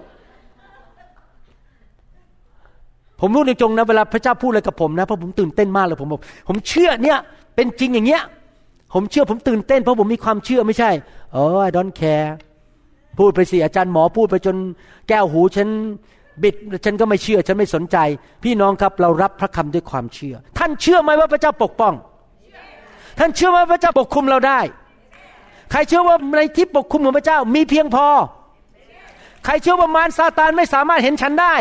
[3.21, 7.17] ผมรู้ในจงนะเวลาพระเจ้าพูดอะไรกับผมนะเพราะผมตื่นเต้นมากเลยผมบอกผมเชื่อเนี่ย
[7.55, 8.23] เป็นจริงอย่างเงี้ย
[8.93, 10.91] ผมเชื่อผมตื่นเต้นเพราะผมมีความเชื่อไม่ใช่
[11.33, 12.29] เออ I don't care
[13.19, 14.55] พูดไปสิอาจารย์หมอพูดไปจน
[15.09, 15.69] แก้วหูฉัน
[16.43, 16.55] บิด
[16.85, 17.97] ฉันก็ไม่เชื่อ ฉันไม่สนใจ
[18.43, 21.93] พี่น้องครับเรารับพระคำด้วยความเชื่อ ท่านเชื่อไหมว่าพระเจ้าปกป้อง
[23.19, 24.59] ท่านเชื่อไหมพระเจ้าปกคุมเราได้
[25.71, 28.07] ใครเชื่อว่าในที่ปกคุมของพระเจ้ามีเพียงพอ
[29.45, 31.55] ใครเชื่อว่ามารซาตานไม่สามารถเห็นฉันได้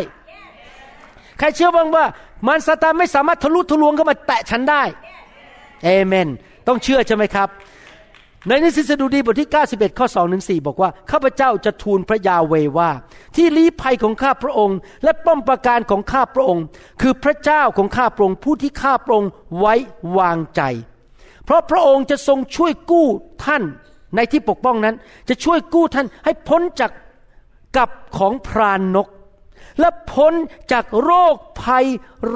[1.38, 2.04] ใครเชื่อบ้างว่า
[2.46, 4.82] มารซาตานไม่สามารถทะลุทะลวงเข้ามาแตะฉันได้
[5.84, 6.28] เอเมน
[6.66, 7.48] ต้องเชื่อใช่ไหมครับ
[8.48, 12.90] ในหนังสือสดุดีบทที่ 91 ข้อ2ถึง4บอกว่า ข้าพเจ้าจะทูลพระยาเวว่า
[13.36, 16.64] ที่ลี้ภัยของข้าพระองค์ และป้อมปราการของข้าพระองค์
[17.00, 19.74] คือพระเจ้าของข้าพระองค์ผู้ที่ข้าพระองค์ไว้
[20.18, 20.62] วางใจ
[21.44, 23.08] เพราะพระองค์จะทรงช่วยกู้
[23.44, 23.62] ท่าน
[24.16, 24.94] ในที่ปกป้องนั้น
[25.28, 26.90] จะช่วยกู้ท่านให้พ้นจาก
[27.76, 29.08] กับของพรานนก
[29.80, 30.32] และพ้น
[30.72, 31.86] จากโรคภัย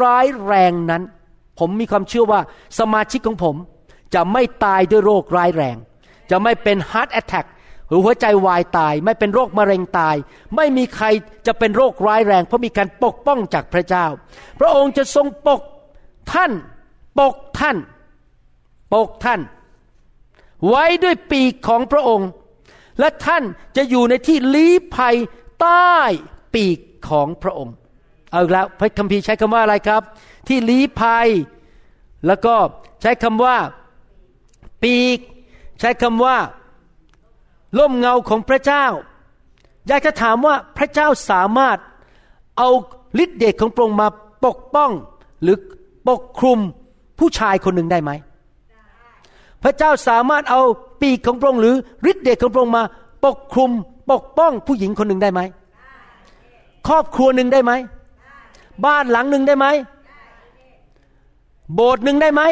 [0.01, 1.03] ร้ายแรงนั้น
[1.59, 2.41] ผมมีความเชื่อว่า
[2.79, 3.57] สมาชิกของผม
[4.15, 5.77] จะไม่ตายด้วยโรคร้ายแรง
[6.31, 7.47] จะไม่เป็น heart attack
[7.89, 10.17] หรือหัวใจวายตาย ไม่เป็นโรคมะเร็งตาย
[10.57, 11.07] ไม่มีใคร
[11.47, 14.07] จะเป็นโรคร้ายแรง เพราะมีการปกป้องจากพระเจ้า
[14.61, 15.63] พระองค์จะทรงปก
[16.33, 16.53] ท่าน
[17.19, 17.77] ปกท่าน
[18.93, 19.41] ปกท่าน
[20.69, 22.29] ไว้ด้วยปีกของพระองค์
[23.01, 23.45] และท่าน
[23.77, 25.17] จะอยู่ในที่ลี้ภัย
[25.61, 25.97] ใต้
[26.55, 27.75] ปีกของพระองค์
[28.31, 30.03] เอาแล้วพระคัมภีร์ใช้คำว่าอะไรครับ
[30.49, 31.29] ที่ลี้ภัย
[32.27, 32.55] แล้วก็
[33.03, 33.57] ใช้คำว่า
[34.83, 35.19] ปีก
[35.79, 36.37] ใช้คำว่า
[37.79, 38.85] ล่มเงาของพระเจ้า
[39.87, 41.79] อยากจะถามว่าพระเจ้าสามารถ
[42.59, 42.69] เอา
[43.23, 44.09] ฤทธิเดชของพระองค์มา
[44.45, 44.91] ปกป้อง
[45.43, 45.57] หรือ
[46.09, 46.59] ปกคลุม
[47.19, 48.11] ผู้ชายคนหนึ่งได้ไหม
[49.63, 50.61] พระเจ้าสามารถเอา
[51.01, 51.75] ปีกของพระองค์หรือ
[52.11, 52.85] ฤทธิเดชของพระองค์มา
[53.25, 53.71] ปกคลุม
[54.11, 55.41] ปกป้องผู้หญิงคนหนึ่งได้ไหม
[56.89, 57.73] ครอบครัวหนึ่งได้ไหม
[58.85, 59.67] บ้านหลังหนึ่งได้ไหม
[61.75, 62.43] โบสถ์หนึ่งได้ไหม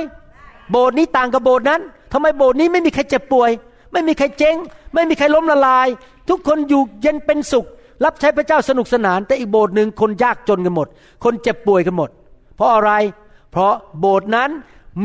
[0.70, 1.80] โบสถ์นี้ต่างกับโบสถ์นั้น
[2.18, 3.50] ทำไมโบสถ์นี้ไม่มีใครเจ็บป่วย
[3.92, 4.56] ไม่มีใครเจ๊ง
[4.94, 5.88] ไม่มีใครล้มละลาย
[6.28, 7.66] ทุกคนอยู่เย็นเป็นสุข
[8.04, 10.88] รับใช้พระเจ้าสนุกสนาน แต่อีกโบสถ์หนึ่งคนยากจนกันหมด
[11.24, 12.10] คนเจ็บป่วยกันหมด
[12.56, 12.92] เพราะอะไร
[13.50, 14.50] เพราะโบสถ์นั้น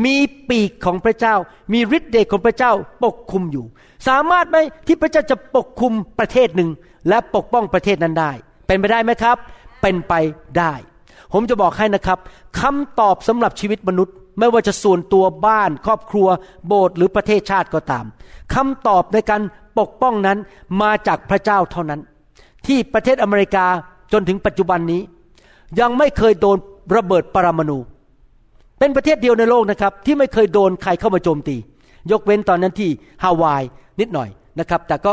[0.04, 0.16] มี
[0.48, 1.34] ปีกของพระเจ้า
[1.72, 2.72] มีฤทธิ์เดชของพระเจ้า
[3.04, 3.64] ปกคุมอยู่
[4.08, 4.56] สามารถไหม
[4.86, 6.70] ที่พระเจ้าจะปกคุมประเทศหนึ่ง
[7.08, 8.32] และปกป้องประเทศนั้นได้
[8.66, 9.36] เป็นไปได้ไหมครับ
[9.82, 10.14] เป็นไป
[10.58, 10.72] ได้
[11.32, 12.18] ผมจะบอกให้นะครับ
[12.60, 16.28] คำตอบสำหรับชีวิตมนุษย์ ไม่ว่าจะส่วนตัวบ้าน ครอบครัว
[16.66, 18.04] โบสถ์หรือประเทศชาติก็ตาม
[18.54, 19.42] คำตอบในการ
[19.78, 20.38] ปกป้องนั้น
[20.82, 22.00] มาจากพระเจ้าเท่านั้น
[22.66, 23.66] ที่ประเทศอเมริกา
[24.12, 25.00] จนถึงปัจจุบันนี้
[25.80, 26.56] ยังไม่เคยโดน
[26.96, 27.78] ระเบิดปรมาณู
[28.78, 31.56] เป็นประเทศเดียวในโลกนะครับ ที่ไม่เคยโดนใครเข้ามาโจมตี
[32.10, 32.90] ยกเว้นตอนนั้นที่
[33.22, 33.62] ฮาวาย
[34.00, 34.28] นิดหน่อย
[34.60, 35.12] นะครับ แต่ก็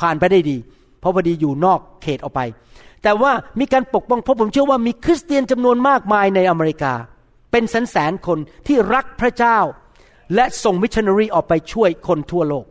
[0.00, 0.56] ผ่านไปได้ดี
[1.00, 2.40] เพราะพอดีอยู่นอกเขตออกไป
[3.02, 6.92] แต่ว่ามีการปกป้องเพราะผมเชื่อว่ามีคริสเตียนจำนวนมากมายในอเมริกา
[7.50, 9.58] เป็นแสนแสนคนที่รักพระเจ้า
[10.34, 12.66] และส่งมิชชันนารีออกไปช่วยคนทั่วโลก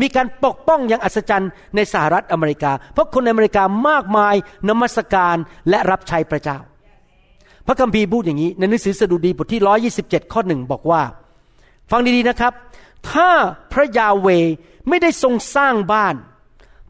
[0.00, 4.34] มีการปกป้องอย่างอัศจรรย์ในสหรัฐอเมริกา เพราะคนในอเมริกามากมาย
[4.68, 5.36] นมัสการ
[5.68, 6.58] และรับใช้พระเจ้า
[7.66, 9.60] พระคัมภีร์พูดอย่างนี้ ในหนังสือสดุดีบทที่
[10.00, 11.02] 127 ข้อหนึ่งบอกว่า
[11.90, 12.52] ฟังดีๆนะครับ
[13.10, 13.30] ถ้า
[13.72, 14.28] พระยาเว
[14.88, 16.14] ไม่ได้ทรงสร้างบ้าน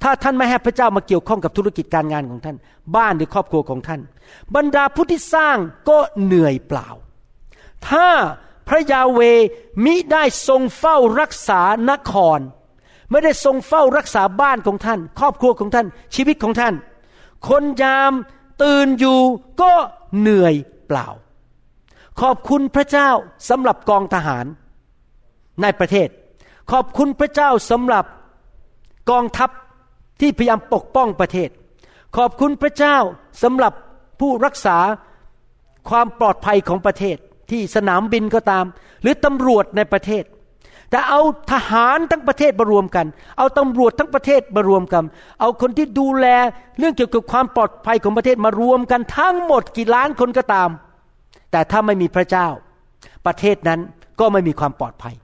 [0.02, 2.56] ถ้าท่านไม่ให้พระเจ้ามาเกี่ยวข้องกับธุรกิจการงานของท่าน
[2.96, 4.00] บ้านหรือครอบครัวของท่าน
[4.56, 5.56] บรรดาผู้ที่สร้าง
[5.88, 6.88] ก็เหนื่อยเปล่า
[7.88, 8.08] ถ้า
[8.68, 9.20] พระยาเว
[9.84, 11.60] มิได้ทรงเฝ้ารักษา
[11.90, 12.40] นคร
[13.10, 16.74] ไม่ได้ทรงเฝ้ารักษาบ้านของท่าน ครอบครัวของท่าน ชีวิตของท่าน
[17.48, 18.12] คนยาม
[18.62, 19.20] ตื่นอยู่
[19.60, 19.72] ก็
[20.18, 20.54] เหนื่อย
[20.86, 21.08] เปล่า
[22.20, 23.10] ขอบคุณพระเจ้า
[23.48, 24.46] สำหรับกองทหาร
[25.62, 26.08] ในประเทศ
[26.72, 28.04] ขอบคุณพระเจ้าสำหรับ
[29.10, 29.50] กองทัพ
[30.20, 31.50] ที่พยายามปกป้องประเทศ
[32.16, 32.96] ขอบคุณพระเจ้า
[33.42, 33.72] สำหรับ
[34.20, 34.78] ผู้รักษา
[35.88, 37.18] ความปลอดภัยของประเทศ
[37.50, 38.64] ที่สนามบินก็ตาม
[39.02, 40.24] หรือตำรวจในประเทศ
[40.90, 41.20] แต่เอา
[41.52, 43.06] ทหารทั้งประเทศมารวมกัน
[43.38, 45.04] เอาตำรวจทั้งประเทศมารวมกัน
[45.40, 46.26] เอาคนที่ดูแล
[46.78, 50.70] เรื่องเกี่ยวกับความปลอดภัยของประเทศมารวมกันทั้งหมดกี่ล้านคนก็ตาม
[51.50, 52.48] แต่ถ้าไม่มีพระเจ้า
[53.26, 53.80] ประเทศนั้น
[54.20, 55.14] ก็ไม่มีความปลอดภัย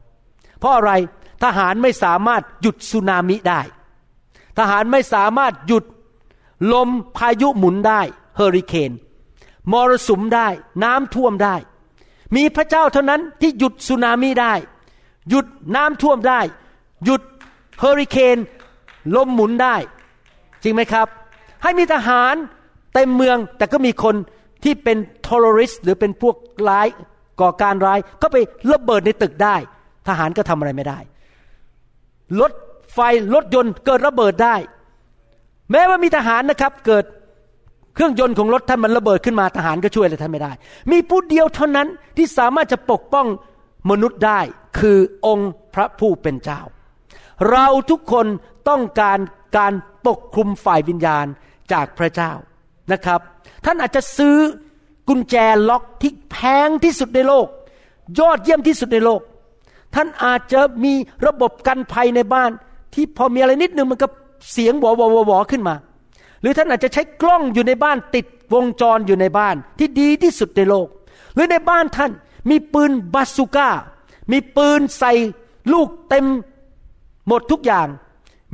[0.59, 0.93] เพราะอะไร
[1.45, 3.61] ทหารไม่สามารถหยุดสึนามิได้
[4.59, 5.85] ทหารไม่สามารถหยุด
[6.73, 8.01] ลมพายุหมุนได้
[8.37, 8.93] เฮอริเคน
[9.73, 10.49] มรสุมได้
[10.85, 11.57] น้ำท่วมได้
[12.37, 14.55] มีพระเจ้าเท่านั้นที่หยุดสึนามิได้
[15.29, 16.41] หยุดน้ำท่วมได้
[17.05, 17.23] หยุด
[17.79, 18.39] เฮอริเคน
[19.17, 19.77] ลมหมุนได้
[20.63, 21.07] จริงไหมครับ
[21.63, 22.35] ให้มีทหาร
[22.95, 24.15] เต็มเมืองแต่ก็มีคน
[24.65, 26.37] ที่เป็นทอร์ริสหรือเป็นพวก
[26.69, 26.87] ร้าย
[27.41, 28.37] ก่อการร้าย ก็ไป
[28.73, 29.57] ระเบิดในตึกได้
[30.09, 30.99] ทหารก็ทำอะไรไม่ได้
[32.41, 32.53] รถ
[32.95, 32.99] ไฟ
[33.35, 34.57] รถยนต์เกิดระเบิดได้
[35.71, 37.05] แม้ว่ามีทหารนะครับเกิด
[37.95, 40.53] เครื่องยนต์ของรถท่านมันระเบิดขึ้นมาทหารก็ช่วยอะไรท่านไม่ได้
[40.91, 43.27] มีผู้เดียวเท่านั้นที่สามารถจะปกป้อง
[43.91, 44.41] มนุษย์ได้
[44.79, 46.61] คือองค์พระผู้เป็นเจ้า
[47.51, 48.27] เราทุกคน
[48.69, 49.19] ต้องการ
[49.57, 49.73] การ
[50.07, 51.27] ปกคลุมฝ่ายวิญญาณ
[51.73, 52.33] จากพระเจ้า
[52.93, 53.21] นะครับ
[53.65, 54.37] ท่านอาจจะซื้อ
[55.09, 55.37] กุญแจ
[55.69, 56.37] ล็อกที่แพ
[56.67, 57.47] งที่สุดในโลก
[58.19, 59.21] ยอดเยี่ยมที่สุดในโลก
[59.95, 60.95] ท่านอาจจะมี
[61.27, 62.51] ระบบกันภัยในบ้าน
[62.95, 64.09] ที่พอมีอะไรนิดนึงมันก็
[64.53, 65.75] เสียงวอวอวอขึ้นมา
[66.45, 70.89] รือท่านอาจจะใช้กล้องอยู่ในบ้านติดวงจรอยู่ในบ้านที่ดีที่สุดในโลก
[71.35, 72.13] หรือในบ้านท่าน
[72.51, 73.71] มีปืนบาสุก้า
[74.33, 75.13] มีปืนใส่
[75.73, 76.27] ลูกเต็ม
[77.29, 77.89] หมดทุกอย่าง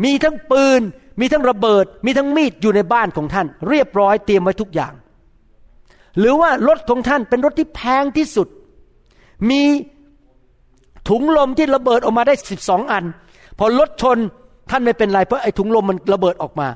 [0.05, 0.81] มีทั้งปืน
[1.21, 4.93] มีทั้งระเบิด มีทั้งมีดอยู่ในบ้านของท่าน เรียบร้อยเตรียมไว้ทุกอย่าง
[6.19, 8.49] หรือว่ารถของท่านเป็นรถที่แพงที่สุด
[9.51, 9.63] มี
[11.09, 13.05] ถุงลมที่ระเบิดออกมาได้สิบสองอัน
[13.59, 14.19] พอรถชน
[14.71, 16.69] ท่านไม่เป็นไรเพราะไอ้ถุงลมมันระเบิดออกมา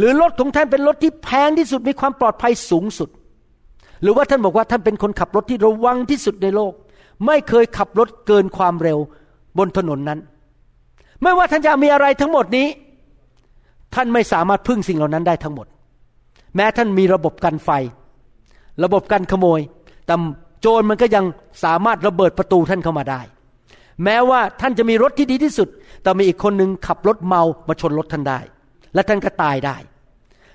[0.00, 3.08] หรือรถของท่านเป็นรถที่แพงที่สุดมีความปลอดภัยสูงสุด
[4.02, 6.72] หรือว่าท่านบอกว่าท่านเป็นคนขับรถที่ระวังที่สุดในโลก
[7.26, 8.98] ไม่เคยขับรถเกินความเร็ว
[9.58, 10.18] บนถนนนั้น
[11.22, 12.66] ไม่ว่าท่านจะมีอะไรทั้งหมดนี้
[13.94, 15.66] ท่านไม่สามารถพึ่งสิ่งเหล่านั้นได้ทั้งหมด
[16.56, 17.70] แม้ท่านมีระบบกันไฟ
[18.84, 19.60] ระบบกันขโมย
[20.06, 20.14] แต่
[20.60, 21.24] โจรมันก็ยัง
[21.64, 23.20] สามารถระเบิดประตูท่านเข้ามาได้
[24.04, 25.68] แม้ว่าท่านจะมีรถที่ดีที่สุด
[26.02, 28.40] แต่มีอีกคนหนึ่งขับรถเมามาชนรถท่านได้
[28.94, 29.76] และท่านก็ตายได้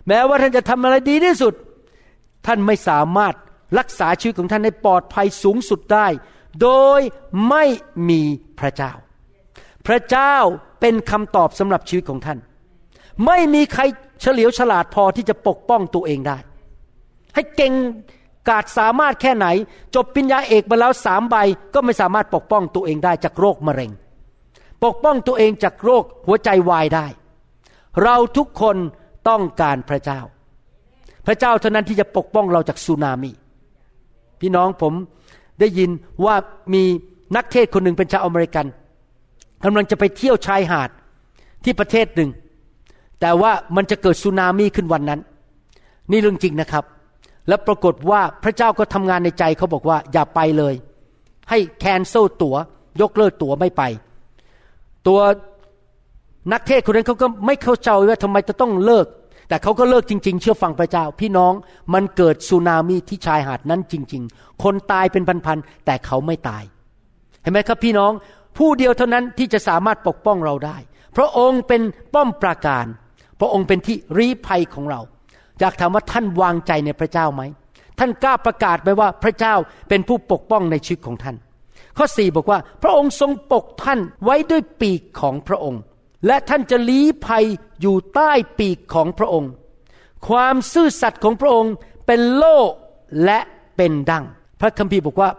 [0.07, 1.53] แม้ว่าท่านจะทำอะไรดีที่สุด
[2.45, 3.33] ท่านไม่สามารถ
[3.79, 6.07] รักษาชีวิตของท่านให้ปลอดภัยสูงสุดได้
[6.61, 6.69] โด
[6.99, 7.01] ย
[7.49, 7.63] ไม่
[8.09, 8.21] มี
[8.59, 8.93] พระเจ้า
[9.87, 10.35] พระเจ้า
[10.79, 12.39] เป็นคำตอบสำหรับชีวิตของท่าน
[13.25, 13.83] ไม่มีใคร
[14.21, 16.37] เฉลียวฉลาดพอที่จะปกป้องตัวเองได้
[17.35, 17.73] ให้เก่ง
[18.49, 19.47] กาจสามารถแค่ไหน
[19.95, 21.35] จบปริญญาเอกมาแล้วสามใบ
[21.73, 23.91] ก็ไม่สามารถปกป้องตัวเองได้จากโรคมะเร็ง
[24.83, 27.05] ปกป้องตัวเองจากโรคหัวใจวายได้
[28.03, 28.77] เราทุกคน
[29.29, 30.19] ต้องการพระเจ้า
[31.25, 33.31] พระเจ้าเท่านั้นที่จะปกป้องเราจากสึนามิ
[34.39, 34.93] พี่น้องผม
[35.59, 35.89] ได้ยิน
[36.25, 36.35] ว่า
[36.73, 36.83] มี
[37.35, 38.65] นักเทศคนหนึ่งเป็นชาวอเมริกัน
[39.63, 40.89] กำลังจะไปเที่ยวชายหาด
[41.63, 42.29] ที่ประเทศหนึ่ง
[43.21, 45.19] แต่ว่ามันจะเกิดสึนามิขึ้นวันนั้น
[46.11, 46.83] นี่เรื่องจริงนะครับ
[47.47, 50.73] แล้วปรากฏว่าพระเจ้าก็ทำงานในใจเขาบอกว่าอย่าไปเลย
[51.49, 52.55] ให้แคนเซิลตั๋ว
[53.01, 53.83] ยกเลิกตั๋วไม่ไป
[55.07, 55.19] ตัว
[56.51, 59.07] นักเทศคนนั้นเขาก็ไม่เข้าใจว่าทำไมจะต้องเลิก
[59.49, 61.53] แต่เขาก็เลิกจริง ๆ เชื่อฟังพระเจ้า พี่น้อง
[61.93, 66.63] มันเกิดสึนามิที่ชายหาดนั้นจริง ๆ คนตายเป็นพันๆแต่เขาไม่ตาย
[67.41, 68.11] เห็นไหมครับพี่น้อง
[68.57, 70.77] ผู้เดียวเท่านั้นที่จะสามารถปกป้องเราได้
[71.15, 71.81] พระองค์เป็น
[72.13, 72.85] ป้อมปราการ
[73.39, 75.01] พระองค์เป็นที่รีภัยของเรา
[75.59, 77.41] อยากถามว่าท่านวางใจในพระเจ้าไหม
[77.99, 79.55] ท่านกล้าประกาศไหมว่าพระเจ้า
[79.89, 81.35] เป็นผู้ปกป้องในชีวิตของท่าน
[81.97, 85.81] ข้อสี่บอกว่า พระองค์ทรงปกท่านไว้ด้วยปีกของพระองค์
[86.27, 87.45] และท่านจะลี้ภัย
[87.81, 89.51] อยู่ใต้ปีกของพระองค์
[90.27, 91.73] ความซื่อสัตย์ของพระองค์
[92.05, 92.57] เป็นโล่
[93.25, 93.39] และ
[93.77, 94.23] เป็นดัง
[94.61, 95.29] พระคัมภีร์บอกว่า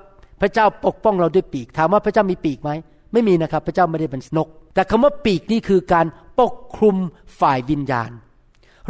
[0.40, 2.70] พระเจ้าปกป้องเราด้วยปีก ถามว่าพระเจ้ามีปีกไหม
[3.12, 6.06] ไม่มีนะครับ พระเจ้าไม่ได้เป็นนก แต่คำว่าปีกนี่คือการ
[6.40, 6.96] ปกคลุม
[7.40, 8.10] ฝ่ายวิญญาณ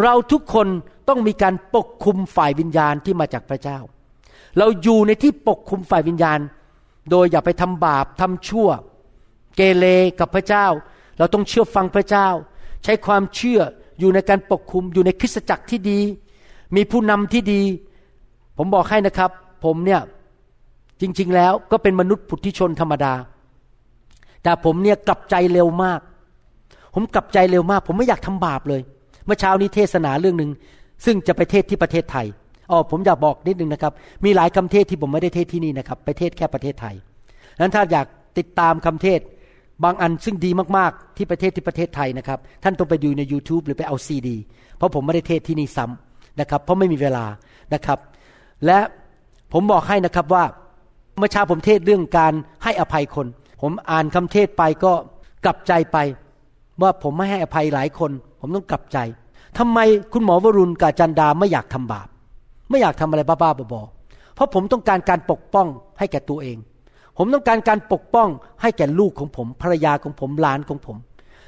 [0.02, 0.68] เราทุกคน
[1.08, 3.78] ต้องมีการปกคลุมฝ่ายวิญญาณที่มาจากพระเจ้า
[4.58, 6.38] เราอยู่ในที่ปกคลุมฝ่ายวิญญาณ
[7.10, 8.68] โดยอย่าไปทำบาปทำชั่ว
[9.56, 9.84] เกเร
[10.20, 10.66] กับพระเจ้า
[11.18, 12.28] เราต้องเชื่อฟังพระเจ้า
[12.84, 13.60] ใช้ความเชื่อ
[13.98, 16.00] อยู่ในการปกคลุมอยู่ในคริสตจักรที่ดี
[16.76, 17.62] มีผู้นำที่ดี
[18.58, 19.30] ผมบอกให้นะครับ
[19.64, 20.00] ผมเนี่ย
[21.00, 23.12] จริง ๆ แล้วก็เป็นมนุษย์ผุทิชนธรรมดา
[24.42, 26.00] แต่ผมเนี่ยกลับใจเร็วมาก
[26.94, 28.82] ผมกลับใจเร็วมาก ผมไม่อยากทำบาปเลย
[29.26, 30.50] เมื่อเช้านี้เทศนาเรื่องหนึ่ง
[31.04, 32.26] ซึ่งจะไปเทศที่ประเทศไทย
[32.70, 33.92] อ๋อผมอยากบอกนิดนึงนะครับ
[34.24, 36.94] มีหลายคำเทศที่ผมไม่ได้เทศที่นี่นะครับ ไปเทศแค่ประเทศไทย
[37.60, 38.06] นั้นถ้าอยาก
[38.38, 39.20] ติดตามคำเทศ
[39.84, 44.36] บางอันซึ่งดีมากๆที่ประเทศที่ประเทศไทยนะครับ ท่านต้องไปดูใน YouTube หรือไปเอาซีดี
[44.76, 47.24] เพราะผมไม่ได้เทศที่นี่ซ้ำนะครับ เพราะไม่มีเวลา
[47.74, 47.98] นะครับ
[48.66, 48.78] และ
[49.52, 50.44] ผมบอกให้นะครับว่า
[51.18, 52.32] เมื่อเช้าผมเทศเรื่องการ
[52.64, 53.26] ให้อภัยคน
[53.62, 54.92] ผมอ่านคำเทศไปก็
[55.44, 55.96] กลับใจไป
[56.82, 58.10] ว่าผมไม่ให้อภัยหลายคน
[58.40, 58.98] ผมต้องกลับใจ
[59.58, 59.78] ทำไม
[60.12, 62.08] คุณหมอวรุณกาจันดาไม่อยากทำบาป
[62.70, 65.66] ไม่อยากทำอะไรบ้าๆบอๆเพราะผมต้องการการปกป้อง
[65.98, 66.56] ให้แก่ตัวเอง
[67.16, 68.28] ผมต้องการการปกป้อง
[68.62, 70.96] ให้แก่ลูกของผม ภรรยาของผมหลานของผม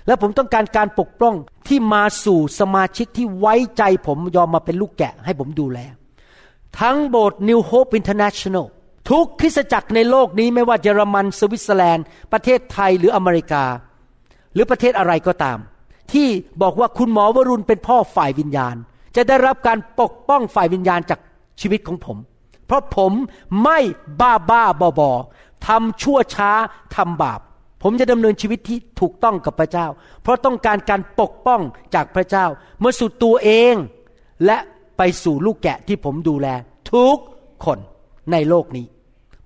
[0.07, 1.35] และผมต้องการการปกป้อง
[1.69, 5.79] ที่มาสู่สมาชิกที่ไว้ใจผมยอมมาเป็นลูกแกะให้ผมดูแล
[6.81, 8.67] ทั้งโบสถ์ New Hope International
[9.11, 13.65] ทุกคริสตจักรในโลกนี้ไม่ว่าเยอรมันสวิตเซอร์แลนด์ ประเทศไทยหรืออเมริกา
[14.55, 15.59] หรือประเทศอะไรก็ตาม
[16.13, 16.29] ที่
[16.63, 18.77] บอกว่าคุณหมอวรุณเป็นพ่อฝ่ายวิญญาณ
[19.17, 21.21] จะได้รับการปกป้องฝ่ายวิญญาณจาก
[21.61, 22.17] ชีวิตของผม
[22.67, 23.13] เพราะผม
[23.63, 23.79] ไม่
[24.21, 25.11] บ้าบ้าบอบอ
[25.67, 26.51] ทำชั่วช้า
[26.97, 27.41] ทำบาป
[27.83, 29.87] ผมจะดำเนินชีวิตที่ถูกต้องกับพระเจ้า
[30.23, 31.61] เพราะต้องการการปกป้อง
[31.95, 32.47] จากพระเจ้า
[32.81, 33.75] เมื่อสู่ตัวเอง
[34.47, 34.59] และ
[34.97, 36.49] ไปสู่ลูกแกะที่ผมดูแล
[36.93, 37.17] ทุก
[37.65, 37.79] คน
[38.33, 38.87] ในโลกนี้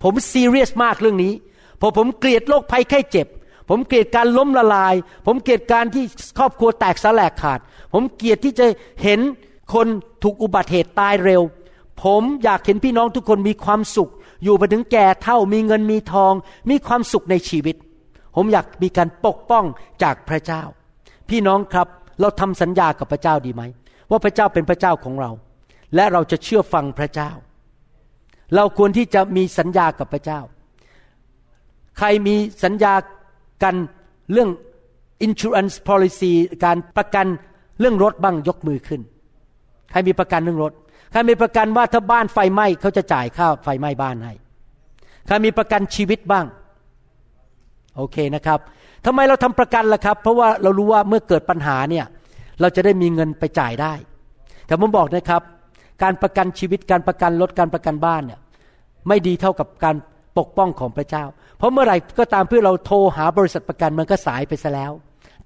[0.03, 1.33] ผมซีเรียสมากเรื่องนี้
[1.79, 3.27] เพราะผมเกลียดโรคภัยไข้เจ็บ
[3.69, 4.95] ผมเกลียดการล้มละลาย
[5.27, 6.05] ผมเกลียดการที่
[6.39, 7.59] ครอบครัวแตกสลายขาด
[7.93, 8.67] ผมเกลียดที่จะ
[9.03, 9.21] เห็น
[9.75, 9.87] คน
[10.23, 11.43] ถูกอุบัติเหตุตายเร็ว
[12.03, 14.11] ผมอยากเห็นพี่น้องทุกคนมีความสุข
[14.45, 16.33] อยู่ไปถึงแก่เท่ามีเงินมีทอง
[16.71, 17.77] มีความสุขในชีวิต
[18.37, 19.65] ผมอยากมีการปกป้อง
[20.03, 20.63] จากพระเจ้า
[21.29, 21.89] พี่น้องครับ
[22.21, 23.63] เราทำสัญญากับพระเจ้าดีไหม
[24.11, 25.31] ว่าพระเจ้าเป็นพระเจ้าของเรา
[25.95, 27.31] และเราจะเชื่อฟังพระเจ้า
[28.57, 30.41] เราควรที่จะมีสัญญากับพระเจ้า
[31.99, 32.35] ใครมี
[32.65, 32.95] สัญญา
[33.63, 33.75] กัน
[34.33, 34.51] เรื่อง
[35.27, 36.33] insurance policy
[36.65, 37.27] การประกัน
[37.81, 39.01] เรื่องรถบ้างยกมือขึ้น
[39.91, 40.73] ใครมีประกันเรื่องรถ
[41.13, 44.33] ใครมีประกันว่าถ้าบ้านไฟไหม้เขาจะจ่ายค่าไฟไหม้บ้านให้
[45.27, 46.47] ใครมีประกันชีวิตบ้าง
[47.97, 48.59] โอเคนะครับ
[49.07, 52.07] ทำไมเราทำประกันล่ะครับ เพราะว่าเรารู้ว่าเมื่อเกิดปัญหาเนี่ย
[52.61, 53.93] เราจะได้มีเงินไปจ่ายได้
[54.67, 55.43] แต่ผมบอกนะครับ
[56.03, 58.41] การประกันชีวิตการประกันรถการประกันบ้านเนี่ย
[59.09, 59.97] ไม่ดีเท่ากับการ
[60.39, 61.25] ปกป้องของพระเจ้า
[61.59, 64.93] เพราะเมื่อไหร่ก็ตามเพื่อเราโทรหาบริษัทประกันมันก็สายไปซะแล้ว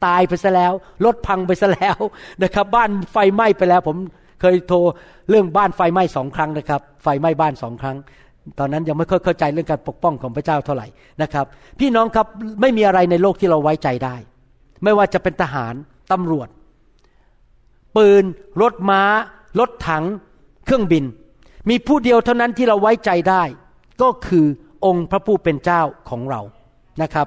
[0.07, 0.73] ตายไปซะแล้ว
[1.05, 1.97] รถพังไปซะแล้ว
[2.43, 3.97] นะครับ บ้านไฟไหม้ไปแล้วผม
[4.41, 4.79] เคยโทร
[5.31, 7.97] เรื่องบ้านไฟไหม้สองครั้งนะครับ ไฟไหม้บ้านสองครั้ง
[8.59, 10.87] ตอนนั้นยังไม่ค่อยเข้าใจเรื่องการปกป้องของพระเจ้าเท่าไหร่
[11.23, 11.47] นะครับ
[11.81, 12.27] พี่น้องครับ
[12.61, 14.17] ไม่มีอะไรในโลกที่เราไว้ใจได้
[14.85, 15.75] ไม่ว่าจะเป็นทหาร
[16.13, 16.49] ตำรวจ
[17.97, 18.25] ปืน
[18.63, 19.03] รถม้า
[19.61, 20.05] รถถัง
[20.65, 21.05] เครื่องบิน
[21.71, 23.43] มีผู้เดียวเท่านั้นที่เราไว้ใจได้
[24.03, 24.47] ก็คือ
[24.85, 26.41] องค์พระผู้เป็นเจ้าของเรา
[27.03, 27.27] นะครับ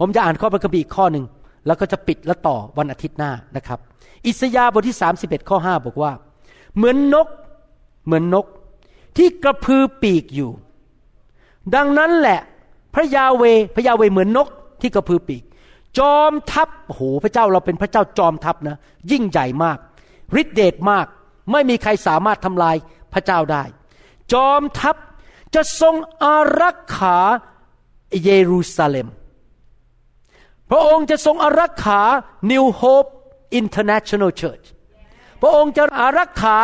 [0.00, 1.24] ผมจะอ่านข้อพระคัมภีร์อีกข้อหนึ่ง
[1.66, 3.78] แล้วก็จะปิดและต่อวันอาทิตย์หน้านะครับ
[4.26, 6.12] อิสยาห์บทที่ 31 ข้อ 5 บอกว่า
[6.78, 7.28] เหมือนนก
[8.06, 8.46] เหมือนนก
[9.16, 10.50] ที่กระพือปีกอยู่
[11.74, 12.40] ดังนั้นแหละ
[12.94, 13.42] พระยาเว
[13.74, 14.48] พระยาเวเหมือนนก
[14.80, 15.42] ที่กระพือปีก
[15.98, 18.76] จอมทัพโอ้โหพระเจ้าเราเป็นพระเจ้าจอมทัพนะ
[19.10, 19.78] ยิ่งใหญ่มาก
[20.40, 21.06] ฤทธิเดชมาก
[21.52, 22.76] ไม่มีใครสามารถทำลาย
[23.12, 23.62] พระเจ้าได้
[24.32, 24.96] จอมทัพ
[25.54, 27.16] จะทรงอารักขา
[28.24, 29.08] เยรูซาเล็ม
[30.70, 32.00] พระองค์จะทรงอารักขา
[32.50, 33.10] New Hope
[33.60, 34.66] International Church
[35.40, 36.58] พระองค์จะอารักขา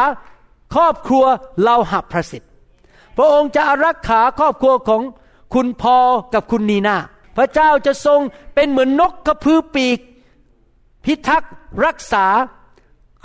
[0.75, 1.25] ครอบครัว
[1.63, 2.51] เราหับประสิทธิ์
[3.17, 5.03] พระองค์จะอารักขาครอบครัวของ
[5.55, 5.97] คุณพอ
[6.35, 6.97] กับคุณนีนา
[7.37, 8.21] พระเจ้าจะทรง
[8.55, 9.99] เป็นเหมือนนกกระพือปีก
[11.05, 11.53] พิทักษ์
[11.87, 12.27] รักษา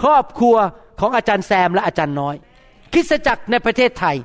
[0.02, 0.56] ครอบครัว
[1.00, 2.36] ของอาจารย์แซมและอาจารย์น้อย
[2.94, 4.18] คริสตจักรในประเทศไทย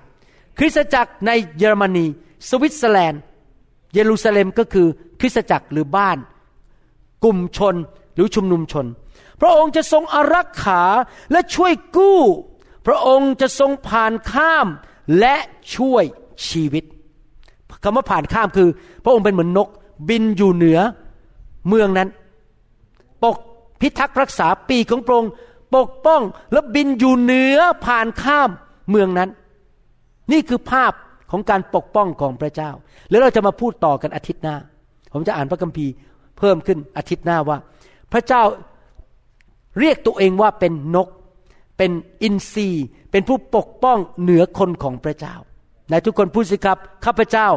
[0.59, 2.07] คริสตจักรในเยอรมนี
[2.49, 3.21] สวิตเซอร์แลนด์
[3.95, 4.87] เยรูซาเล็มก็คือ
[5.21, 6.19] คริสตจักรหรือบ้าน
[7.25, 7.75] กลุ่มชน
[8.15, 8.87] หรือชุมนุมชน
[9.45, 10.83] ระองค์จะทรงอารักขา
[11.33, 12.21] และช่วยกู้
[12.87, 14.67] พระองค์จะทรงผ่านข้าม
[15.19, 15.37] และ
[15.75, 16.05] ช่วย
[16.49, 16.85] ชีวิต
[17.83, 18.69] คำว่าผ่านข้ามคือ
[19.05, 19.69] พระองค์เป็นเหมือนนก
[20.09, 20.81] บินอยู่เหนือ
[21.69, 22.09] เมืองนั้น
[23.23, 23.37] ปก
[23.81, 25.31] พิทักษ์รักษาปีของพระองค์
[25.75, 26.23] ปกป้อง
[26.53, 28.51] และบินอยู่เหนือผ่านข้าม
[28.91, 29.31] เมืองนั้น
[30.33, 30.93] นี่คือภาพ
[31.31, 32.71] ของการปกป้องของพระเจ้า
[33.11, 34.57] แล้วเราจะมาพูดต่อกันอาทิตย์หน้า
[35.13, 35.93] ผมจะอ่านพระคัมภีร์
[36.39, 37.59] เพิ่มขึ้นอาทิตย์หน้าว่า
[38.13, 38.43] พระเจ้า
[39.81, 41.09] เรียกตัวเองว่าเป็นนก
[41.77, 45.35] เป็นอินทรีย์ เป็นผู้ปกป้องเหนือคนของพระเจ้า
[45.91, 47.49] ในทุกคนพูดสิครับข้าพเจ้า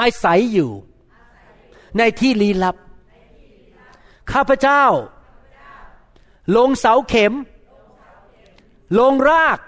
[0.00, 0.70] อาศัยอยู่
[1.98, 2.76] ในที่ลี้ลับ
[4.32, 4.84] ข้าพเจ้า
[6.56, 7.32] ลงเสาเข็ม
[8.98, 9.58] ลงราก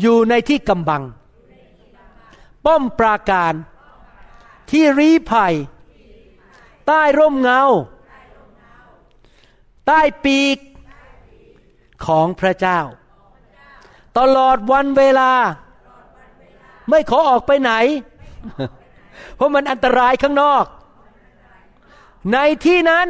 [0.00, 1.02] อยู่ในที่กำบัง
[2.64, 3.54] ป้อมปราการ
[4.70, 5.54] ที่รีภัย
[6.86, 7.62] ใต้ร่มเงา
[9.86, 10.58] ใต้ปีก
[12.06, 12.80] ของพระเจ้า
[14.18, 15.32] ตลอดวันเวลา
[16.88, 17.72] ไม่ขอออกไปไหน
[19.36, 20.64] เพราะมันอันตรายข้างนอก
[22.32, 23.06] ในที่นั้น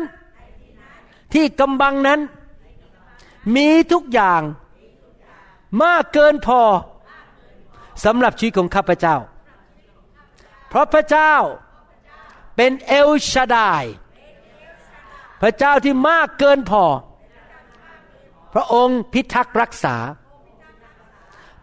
[1.35, 2.21] ที่กำบังนั้น
[3.57, 4.43] มีทุกอย่าง
[5.83, 6.61] มากเกินพอ
[8.05, 9.17] สำหรับชีวิตของข้าพเจ้า
[10.69, 11.35] เพราะพระเจ้า
[12.57, 13.85] เป็นเอลชาดาย
[15.41, 16.85] พระเจ้าที่มากเกินพอ
[18.53, 19.97] พระองค์พิทักษ์รักษา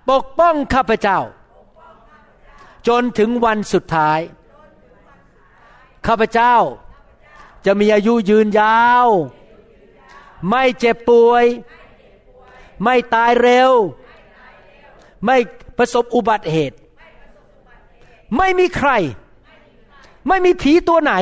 [0.09, 1.19] ปกป้องข้าพเจ้า
[2.88, 4.19] จนถึงวันสุดท้าย
[6.07, 6.55] ข้าพเจ้า
[7.65, 9.07] จะมีอายุยืนยาว
[10.49, 11.45] ไม่เจ็บป่วย
[12.84, 13.71] ไม่ตายเร็ว
[15.26, 15.38] ไม่
[15.78, 16.78] ประสบอุบัติเหตุ
[18.38, 18.91] ไม่มีใคร
[20.28, 21.13] ไม่มีผีตัวไหน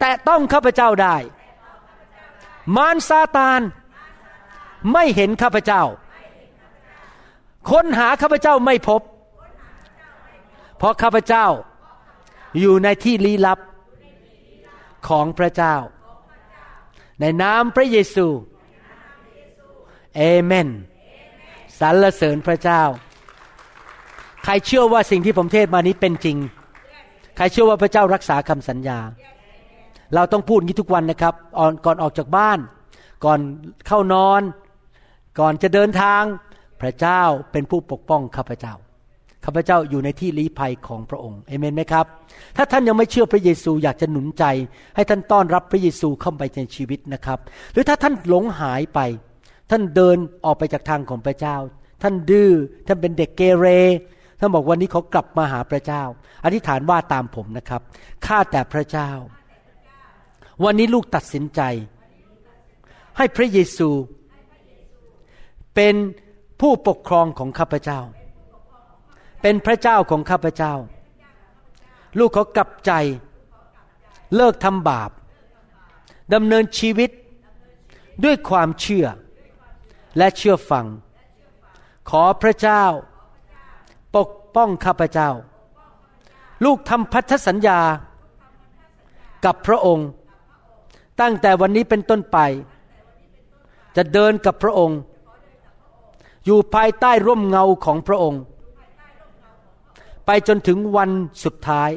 [0.00, 1.16] แต่ต้องข้าพเจ้าได้
[2.76, 3.60] มารซาตาน
[4.92, 5.82] ไม่เห็นข้าพเจ้า
[7.70, 9.02] ค้นหาข้าพเจ้าไม่พบ
[10.76, 11.46] เพราะข้าพเจ้า
[12.58, 13.58] อยู่ในที่ลี้ลับ
[15.08, 15.76] ของพระเจ้า
[17.20, 18.26] ในนามพระเยซู
[20.16, 20.68] เอเมน
[21.80, 22.82] สรรเสริญพระเจ้า
[24.44, 26.36] ใครเชื่อว่าสิ่งที่ผมเทศมานี้เป็นจริง
[27.36, 28.98] ใครเชื่อว่าพระเจ้ารักษาคำสัญญา
[30.14, 31.34] เราต้องพูดงี้ทุกวันนะครับ
[31.84, 32.58] ก่อนออกจากบ้าน
[33.24, 33.38] ก่อน
[33.86, 34.42] เข้านอน
[35.38, 36.22] ก่อนจะเดินทาง
[36.80, 38.74] พระเจ้าเป็นผู้ปกป้องข้าพเจ้า
[39.44, 42.06] ข้าพเจ้าอยู่ในที่ลี้ภัยของพระองค์เอเมนไหมครับ
[42.56, 44.44] ถ้าท่านยังไม่เชื่อพระเยซูอยากจะหนุนใจ
[44.96, 47.38] ให้ท่านต้อนรับพระเยซูเข้าไปในชีวิตนะครับ
[47.72, 49.00] หรือถ้าท่านหลงหายไป
[49.70, 51.56] ท่านเดินออกไปจากทางของพระเจ้า
[52.02, 52.50] ท่านดื้อ
[52.86, 53.66] ท่านเป็นเด็กเกเร
[54.40, 56.02] ท่านบอกวันนี้เขากลับมาหาพระเจ้า
[56.44, 57.80] อธิษฐานว่าตามผมนะครับ
[58.26, 59.10] ข้าแต่พระเจ้า
[60.64, 61.60] วันนี้ลูกตัดสินใจ
[63.16, 63.90] ให้พระเยซู
[65.74, 65.94] เป็น
[66.60, 68.00] ผู้ปกครองของข้าพเจ้า
[69.42, 70.74] เป็นพระเจ้าของข้าพเจ้า
[72.18, 72.92] ลูกเขากลับใจ
[74.36, 75.10] เลิกทำบาป
[76.34, 77.10] ดำเนินชีวิต
[78.24, 79.06] ด้วยความเชื่อ
[80.18, 80.86] และเชื่อฟัง
[82.10, 82.84] ขอพระเจ้า
[84.16, 85.30] ปกป้องข้าพเจ้า
[86.64, 87.80] ลูกทำพันธสัญญา
[89.44, 90.08] กับพระองค์
[91.20, 92.38] ตั้งแต่วันนี้เป็นต้นไป
[93.96, 94.98] จะเดินกับพระองค์
[96.44, 98.42] อยู่ภายใต้ร่มเงาของพระองค์
[100.26, 101.10] ไปจนถึงวัน
[101.44, 101.90] สุดท้าย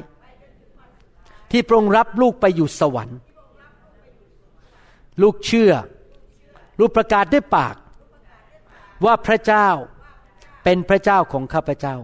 [1.52, 3.20] ที่พระองค์รับลูกไปอยู่สวรรค์
[5.22, 5.74] ลูกเชื่อ
[6.80, 7.76] ลูกประกาศด้วยปาก
[9.06, 9.68] ว่าพระเจ้า
[10.64, 11.96] เป็นพระเจ้าของข้าพเจ้า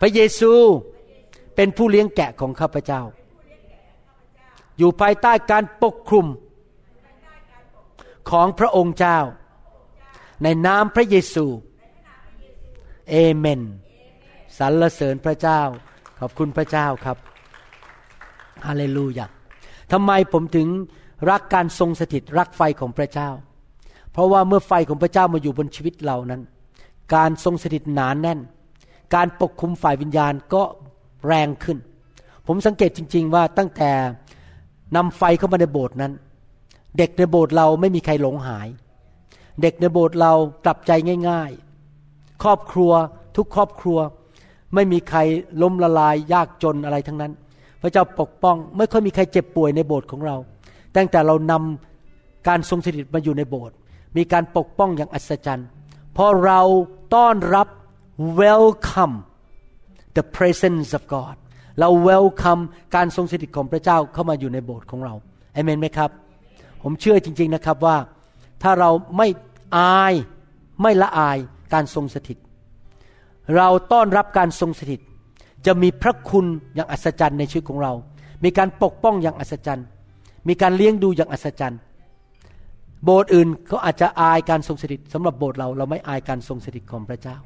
[0.00, 0.52] พระเยซู
[1.56, 3.02] เป็นผู้เลี้ยงแกะของข้าพเจ้า
[4.78, 6.26] อยู่ภายใต้การปกคลุม
[8.30, 9.18] ของพระองค์เจ้า
[10.42, 11.46] ในนามพระเยซู
[13.10, 13.60] เอเมน
[14.58, 15.60] สรรเสริญพระเจ้า
[16.18, 17.16] ขอบคุณพระเจ้าครับ
[18.66, 19.26] ฮาเลลูยา
[19.92, 20.68] ทำไมผมถึง
[21.30, 23.30] รักการทรงสถิตรักไฟของพระเจ้า
[24.12, 26.42] เพราะว่าเมื่อไฟของพระเจ้ามาอยู่บนชีวิตเรานั้น
[27.14, 28.40] การทรงสถิตหนานแน่น
[29.14, 30.62] การปกคุมฝ่ายวิญญาณก็
[31.26, 31.78] แรงขึ้น
[32.46, 33.90] ผมสังเกตจริง ๆ ว่าตั้งแต่
[34.96, 36.12] นำไฟเข้ามาในโบสถ์นั้น
[36.98, 38.68] เด็กในโบสถ์เราไม่มีใครหลงหาย
[39.62, 40.32] เด็กในโบสถ์เรา
[40.64, 40.92] กลับใจ
[41.28, 41.50] ง่าย
[41.96, 42.92] ๆ ครอบครัว
[43.36, 43.98] ทุกครอบครัว
[44.74, 45.18] ไม่มีใคร
[45.62, 47.32] ล้มละลายยากจนอะไรทั้งนั้น
[47.82, 50.36] พระเจ้าปกป้อง ไม่ค่อยมีใครเจ็บป่วยในโบสถ์ของเรา
[50.96, 53.76] ตั้งแต่เรานำการทรงสถิตมาอยู่ในโบสถ์
[54.16, 55.68] มีการปกป้องอย่างอัศจรรย์
[56.16, 56.60] พอเรา
[57.14, 57.68] ต้อนรับ
[58.40, 59.16] welcome
[60.16, 61.36] the presence of God
[61.80, 62.62] เรา welcome
[62.96, 65.14] การทรงสถิตของพระเจ้าเข้ามาอยู่ในโบสถ์ของเรา
[65.54, 66.10] เอเมนไหมครับ
[66.82, 67.96] ผมเชื่อจริง ๆนะครับว่า
[68.62, 69.28] ถ้าเราไม่
[69.76, 70.14] อาย
[70.82, 71.38] ไม่ละอาย
[71.74, 72.38] การทรงสถิต
[73.56, 75.00] เราต้อนรับการทรงสถิต
[75.66, 77.92] จะมีพระคุณอย่างอัศจรรย์ในชีวิตของเรา
[78.44, 79.86] มีการปกป้องอย่างอัศจรรย์
[80.48, 81.80] มีการเลี้ยงดูอย่างอัศจรรย์
[83.04, 87.36] โบสถ์อื่นเขาอาจจะอายการทรงสถิตสำหรับโบสถ์เราเราไม่อายการทรงสถิตของพระเจ้า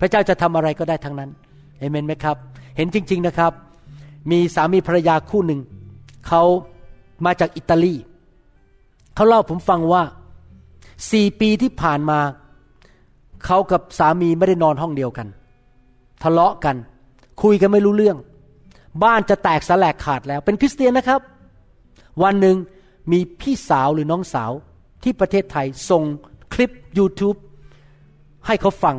[0.00, 1.30] พระเจ้าจะทำอะไรก็ได้ทั้งนั้น
[1.78, 2.36] เอเมนไหมครับ
[2.78, 3.52] เห็นจริง ๆนะครับ
[4.30, 5.60] มีสามีภรรยาคู่หนึ่ง
[6.28, 6.42] เขา
[7.24, 7.94] มาจากอิตาลี
[9.14, 10.02] เขาเล่าผมฟังว่า
[11.12, 12.20] สี่ปีที่ผ่านมา
[13.44, 15.26] เขากับสามีไม่ได้นอนห้องเดียวกัน
[16.22, 16.76] ทะเลาะกัน
[17.42, 18.16] คุยกันไม่รู้เรื่อง
[19.02, 21.20] บ้านจะแตกสลายขาดแล้ว เป็นคริสเตียนนะครับ
[22.22, 22.56] วันหนึ่ง
[23.12, 24.52] มีพี่สาวหรือน้องสาว
[25.02, 26.02] ที่ประเทศไทยส่ง
[26.52, 27.38] คลิป YouTube
[28.46, 28.96] ให้เขาฟัง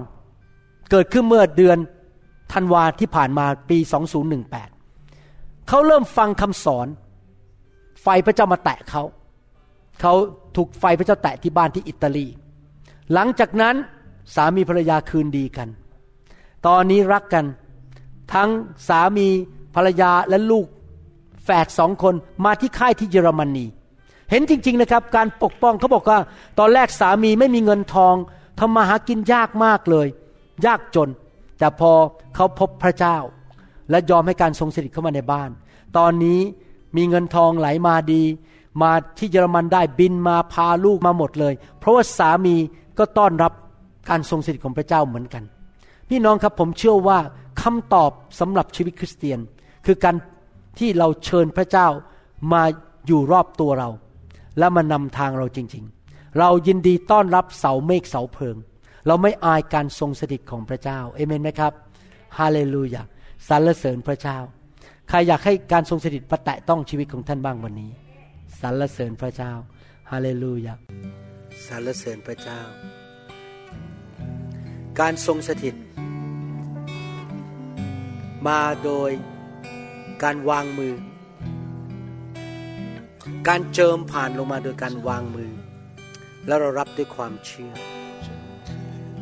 [0.91, 1.77] เกิดขึ้นเมื่อเดือน
[2.54, 3.78] ธันวาที่ผ่านมาปี
[4.54, 6.88] 2018 เขาเริ่มฟังคำสอน
[8.02, 9.04] ไฟพระเจ้ามาแตะเขา
[10.02, 10.14] เขา
[10.56, 12.28] ถูกไฟพระเจ้าแตะที่บ้านที่อิตาลี
[13.14, 13.76] หลังจากนั้น
[14.36, 15.70] สามีภรรยาคืนดีกัน
[16.68, 17.45] ตอนนี้รักกัน
[18.34, 18.50] ทั้ง
[18.88, 19.28] สามี
[19.76, 20.68] ภรรยาและลูก
[21.43, 23.66] แฝดสองคนมาที่ค่ายที่เยอรมนี
[24.30, 26.20] เห็นจริง ๆนะครับ การปกป้องเขาบอกว่า
[26.60, 28.16] ตอนแรกสามีไม่มีเงินทอง
[28.60, 30.08] ทำมาหากินยากมากเลย
[30.66, 31.10] ยากจน
[31.60, 31.91] แต่พอ
[32.36, 33.18] เขาพบพระเจ้า
[33.89, 35.49] และยอมให้การทรงสถิตเข้ามาในบ้าน
[35.97, 36.39] ตอนนี้
[36.97, 38.24] มีเงินทองไหลมาดี
[38.82, 42.55] มาที่เยอรมันได้บินมาพาลูกมาหมดเลย เพราะว่าสามี
[42.99, 43.53] ก็ต้อนรับ
[44.10, 45.43] การทรงสถิตของพระเจ้าเหมือนกัน
[46.10, 47.20] พี่น้องครับผมเชื่อว่า
[47.62, 49.39] คำตอบสำหรับชีวิตคริสเตียน
[49.86, 50.16] คือการ
[50.80, 51.88] ที่เราเชิญพระเจ้า
[52.53, 52.64] มา
[53.07, 53.89] อยู่รอบตัวเรา
[54.57, 58.55] และมานำทางเราจริง ๆ เรายินดีต้อนรับเสาเมฆเสาเพลิง
[59.10, 61.74] เราไม่อายการทรงสถิตของพระเจ้าเอเมนไหมครับ
[62.39, 63.01] ฮาเลลูยา
[63.49, 64.38] สรรเสริญพระเจ้า
[65.10, 67.91] ใครอยากให้การทรงสถิตประแตะต้องชีวิตของท่านบ้างวันนี้
[68.62, 69.51] สรรเสริญพระเจ้า
[70.12, 70.74] ฮาเลลูยา
[71.68, 72.60] สรรเสริญพระเจ้า
[74.99, 75.76] การทรงสถิต
[78.47, 79.12] มาโดย
[80.24, 80.95] การวางมือ
[83.47, 85.51] การเจิมผ่านลงมาโดยการวางมือ
[86.47, 87.74] แล้วเรารับด้วยความเชื่อ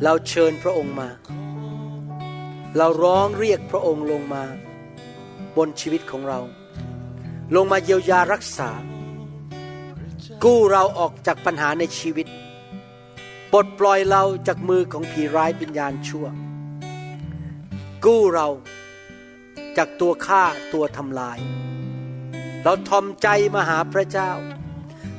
[0.03, 1.09] เราเชิญพระองค์มา
[2.77, 4.43] เราร้องเรียกพระองค์ลงมา
[5.57, 6.39] บนชีวิตของเรา
[7.55, 8.71] ลงมาเยียวยารักษา
[10.43, 12.27] กู้เราออกจากปัญหาในชีวิต
[13.53, 16.25] ปลดปล่อยเราจากมือของผีร้ายวิญญาณชั่ว
[18.05, 18.47] กู้เรา
[19.77, 20.43] จากตัวฆ่า
[20.73, 21.39] ตัวทำลาย
[22.63, 24.31] เราทอมใจมาหาพระเจ้า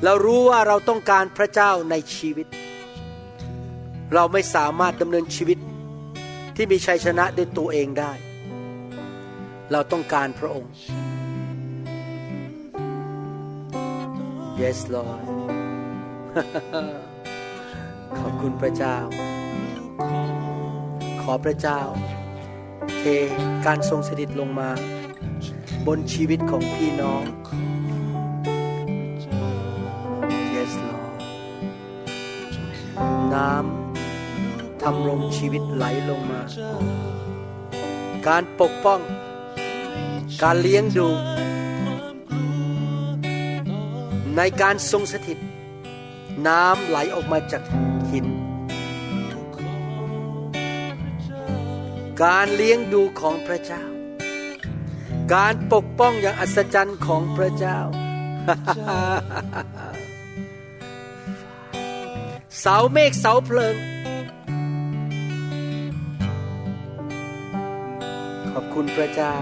[0.03, 2.47] เรารู้ว่าเราต้องการพระเจ้าในชีวิต
[4.13, 5.57] เราไม่สามารถดำเนินชีวิต
[6.55, 8.11] ที่มีชัยชนะด้วยตัวเองได้
[9.71, 10.71] เราต้องการพระองค์
[14.61, 15.25] yes Lord
[18.19, 18.97] ขอบคุณพระเจ้า
[21.21, 21.81] ขอพระเจ้า
[22.97, 23.03] เท
[23.65, 24.69] การทรงสถิตลงมา
[25.87, 27.23] บนชีวิตของพี่น้อง
[30.55, 31.17] yes Lord
[33.33, 33.88] น้ำ
[34.83, 36.41] ทำรงชีวิตไหลลงมา
[38.27, 38.99] การปกป้อง
[40.43, 41.09] การเลี้ยงดู
[44.35, 45.37] ในการทรงสถิต
[46.47, 47.63] น้ำไหลออกมาจาก
[48.11, 48.27] หิน
[52.23, 53.83] การเลี้ยงดูของพระเจ้า
[55.33, 57.79] การปกป้องอย่างอัศจรรย์ของพระเจ้า
[62.59, 63.75] เสาเมฆเสาเพลิง
[68.81, 69.35] คุณพระเจ้า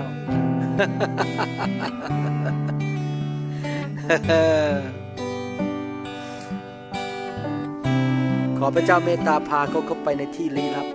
[8.57, 10.87] ขอพระเจ้าเมตตาพาเขาเข้าไปในที่ลี้ลับ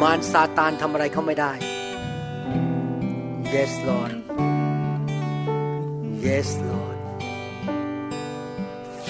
[0.00, 1.52] มารซาตานทำอะไรเขาไม่ได้
[3.54, 4.14] Yes Lord
[6.24, 6.98] Yes Lord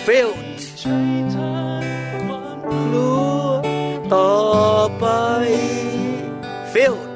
[0.04, 0.58] Filled
[2.70, 3.40] กลัว
[4.14, 4.32] ต่อ
[4.98, 5.06] ไป
[6.72, 7.09] Filled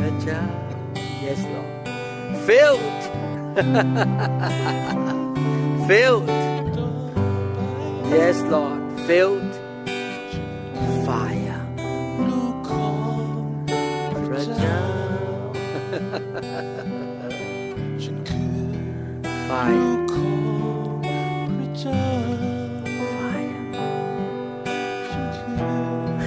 [0.00, 0.40] Raja.
[1.20, 1.66] Yes, Lord.
[2.46, 3.02] Filled.
[5.88, 6.28] Filled.
[8.10, 9.00] Yes, Lord.
[9.00, 9.54] Filled.
[11.04, 11.66] Fire.
[19.48, 19.99] Fire.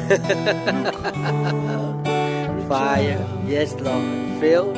[2.67, 3.23] Fire.
[3.47, 4.03] Yes Lord.
[4.41, 4.75] Filled.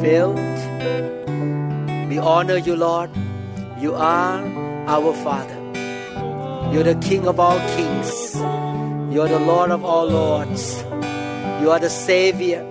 [0.00, 0.38] Filled.
[2.08, 3.10] We honor you Lord.
[3.80, 4.44] You are
[4.86, 5.58] our Father.
[6.72, 8.36] You're the King of all kings.
[9.12, 10.80] You're the Lord of all lords.
[11.60, 12.64] You are the Savior.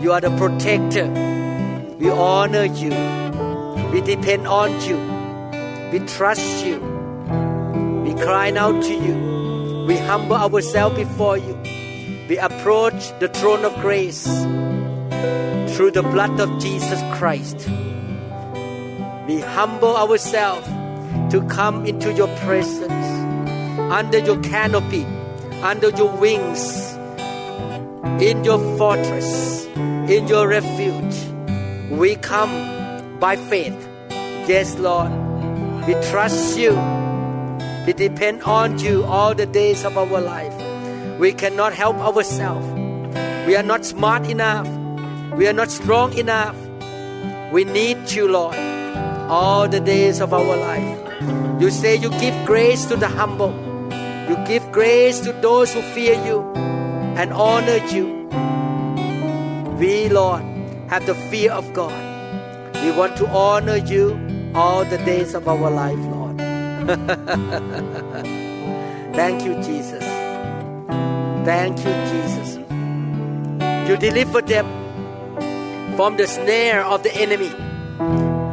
[0.00, 1.08] You are the protector.
[1.98, 2.94] We honor you.
[3.90, 4.96] We depend on you.
[5.90, 6.78] We trust you.
[8.04, 9.29] We cry out to you
[9.86, 11.56] We humble ourselves before you
[12.30, 14.22] We approach the throne of grace
[15.74, 17.68] through the blood of Jesus Christ.
[19.26, 20.64] We humble ourselves
[21.34, 23.04] to come into your presence,
[23.90, 25.04] under your canopy,
[25.60, 26.94] under your wings,
[28.22, 31.16] in your fortress, in your refuge.
[31.90, 33.74] We come by faith.
[34.46, 35.10] Yes, Lord.
[35.84, 36.99] We trust you.
[37.86, 40.54] We depend on you all the days of our life.
[41.18, 42.66] We cannot help ourselves.
[43.46, 44.68] We are not smart enough.
[45.36, 46.56] We are not strong enough.
[47.52, 48.54] We need you, Lord,
[49.28, 50.98] all the days of our life.
[51.60, 53.54] You say you give grace to the humble.
[54.28, 56.40] You give grace to those who fear you
[57.16, 58.28] and honor you.
[59.78, 60.42] We, Lord,
[60.88, 61.96] have the fear of God.
[62.84, 64.18] We want to honor you
[64.54, 66.19] all the days of our life, Lord.
[69.14, 70.02] Thank you, Jesus.
[71.44, 72.56] Thank you, Jesus.
[73.88, 74.66] You deliver them
[75.96, 77.50] from the snare of the enemy.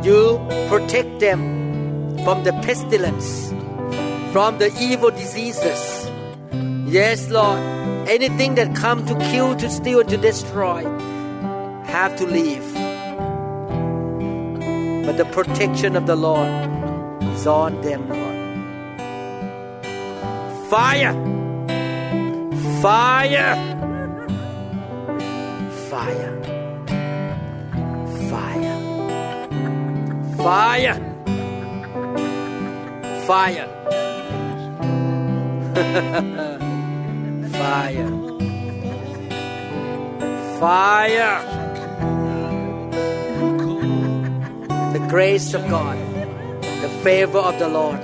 [0.06, 3.50] You protect them from the pestilence,
[4.34, 6.10] from the evil diseases.
[6.86, 7.60] Yes, Lord.
[8.10, 10.84] Anything that come to kill, to steal, to destroy
[11.86, 12.66] have to leave.
[15.06, 16.77] But the protection of the Lord
[17.38, 18.38] is on them, Lord.
[20.70, 21.14] Fire!
[22.82, 23.56] Fire!
[25.90, 26.34] Fire!
[28.30, 28.68] Fire!
[30.46, 31.00] Fire!
[33.28, 33.70] Fire!
[37.60, 38.10] Fire!
[40.60, 41.40] Fire!
[44.94, 45.98] The grace of God,
[46.82, 48.02] the favor of the Lord.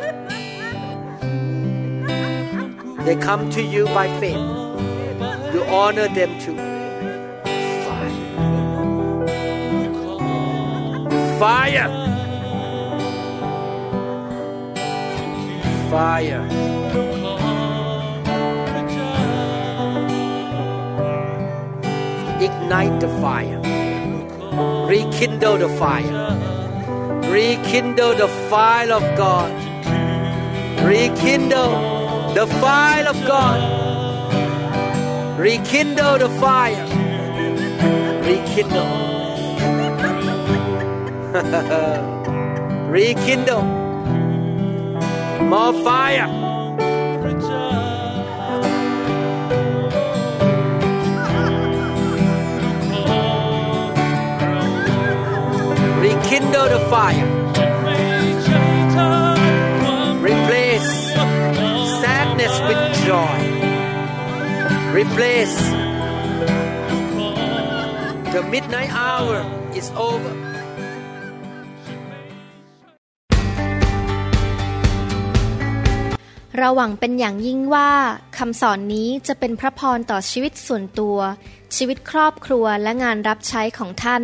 [3.06, 4.44] They come to you by faith.
[5.54, 6.56] You honor them too.
[11.40, 11.90] Fire!
[15.90, 16.44] Fire!
[22.40, 23.60] Ignite the fire.
[24.88, 26.53] Rekindle the fire.
[27.34, 29.52] Rekindle the fire of God.
[30.86, 33.60] Rekindle the fire of God.
[35.40, 36.94] Rekindle the fire.
[38.24, 38.88] rekindle
[42.90, 43.64] rekindle
[45.50, 46.43] more fire
[56.74, 57.30] the fire
[60.30, 60.92] replace
[62.02, 63.38] sadness with joy
[65.00, 65.58] replace
[68.34, 69.38] the midnight hour
[69.80, 70.34] is over
[76.58, 77.92] เราหวังเป็นอย่างยิ่งว่า
[78.38, 81.18] คำสอนนี้จะเป็นพระพรต่อชีวิตส่วนตัว
[81.76, 84.24] ชีวิตครอบครัวและงานรับใช้ของท่าน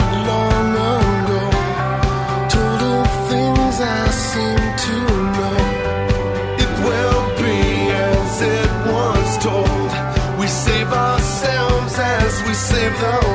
[12.81, 13.30] live the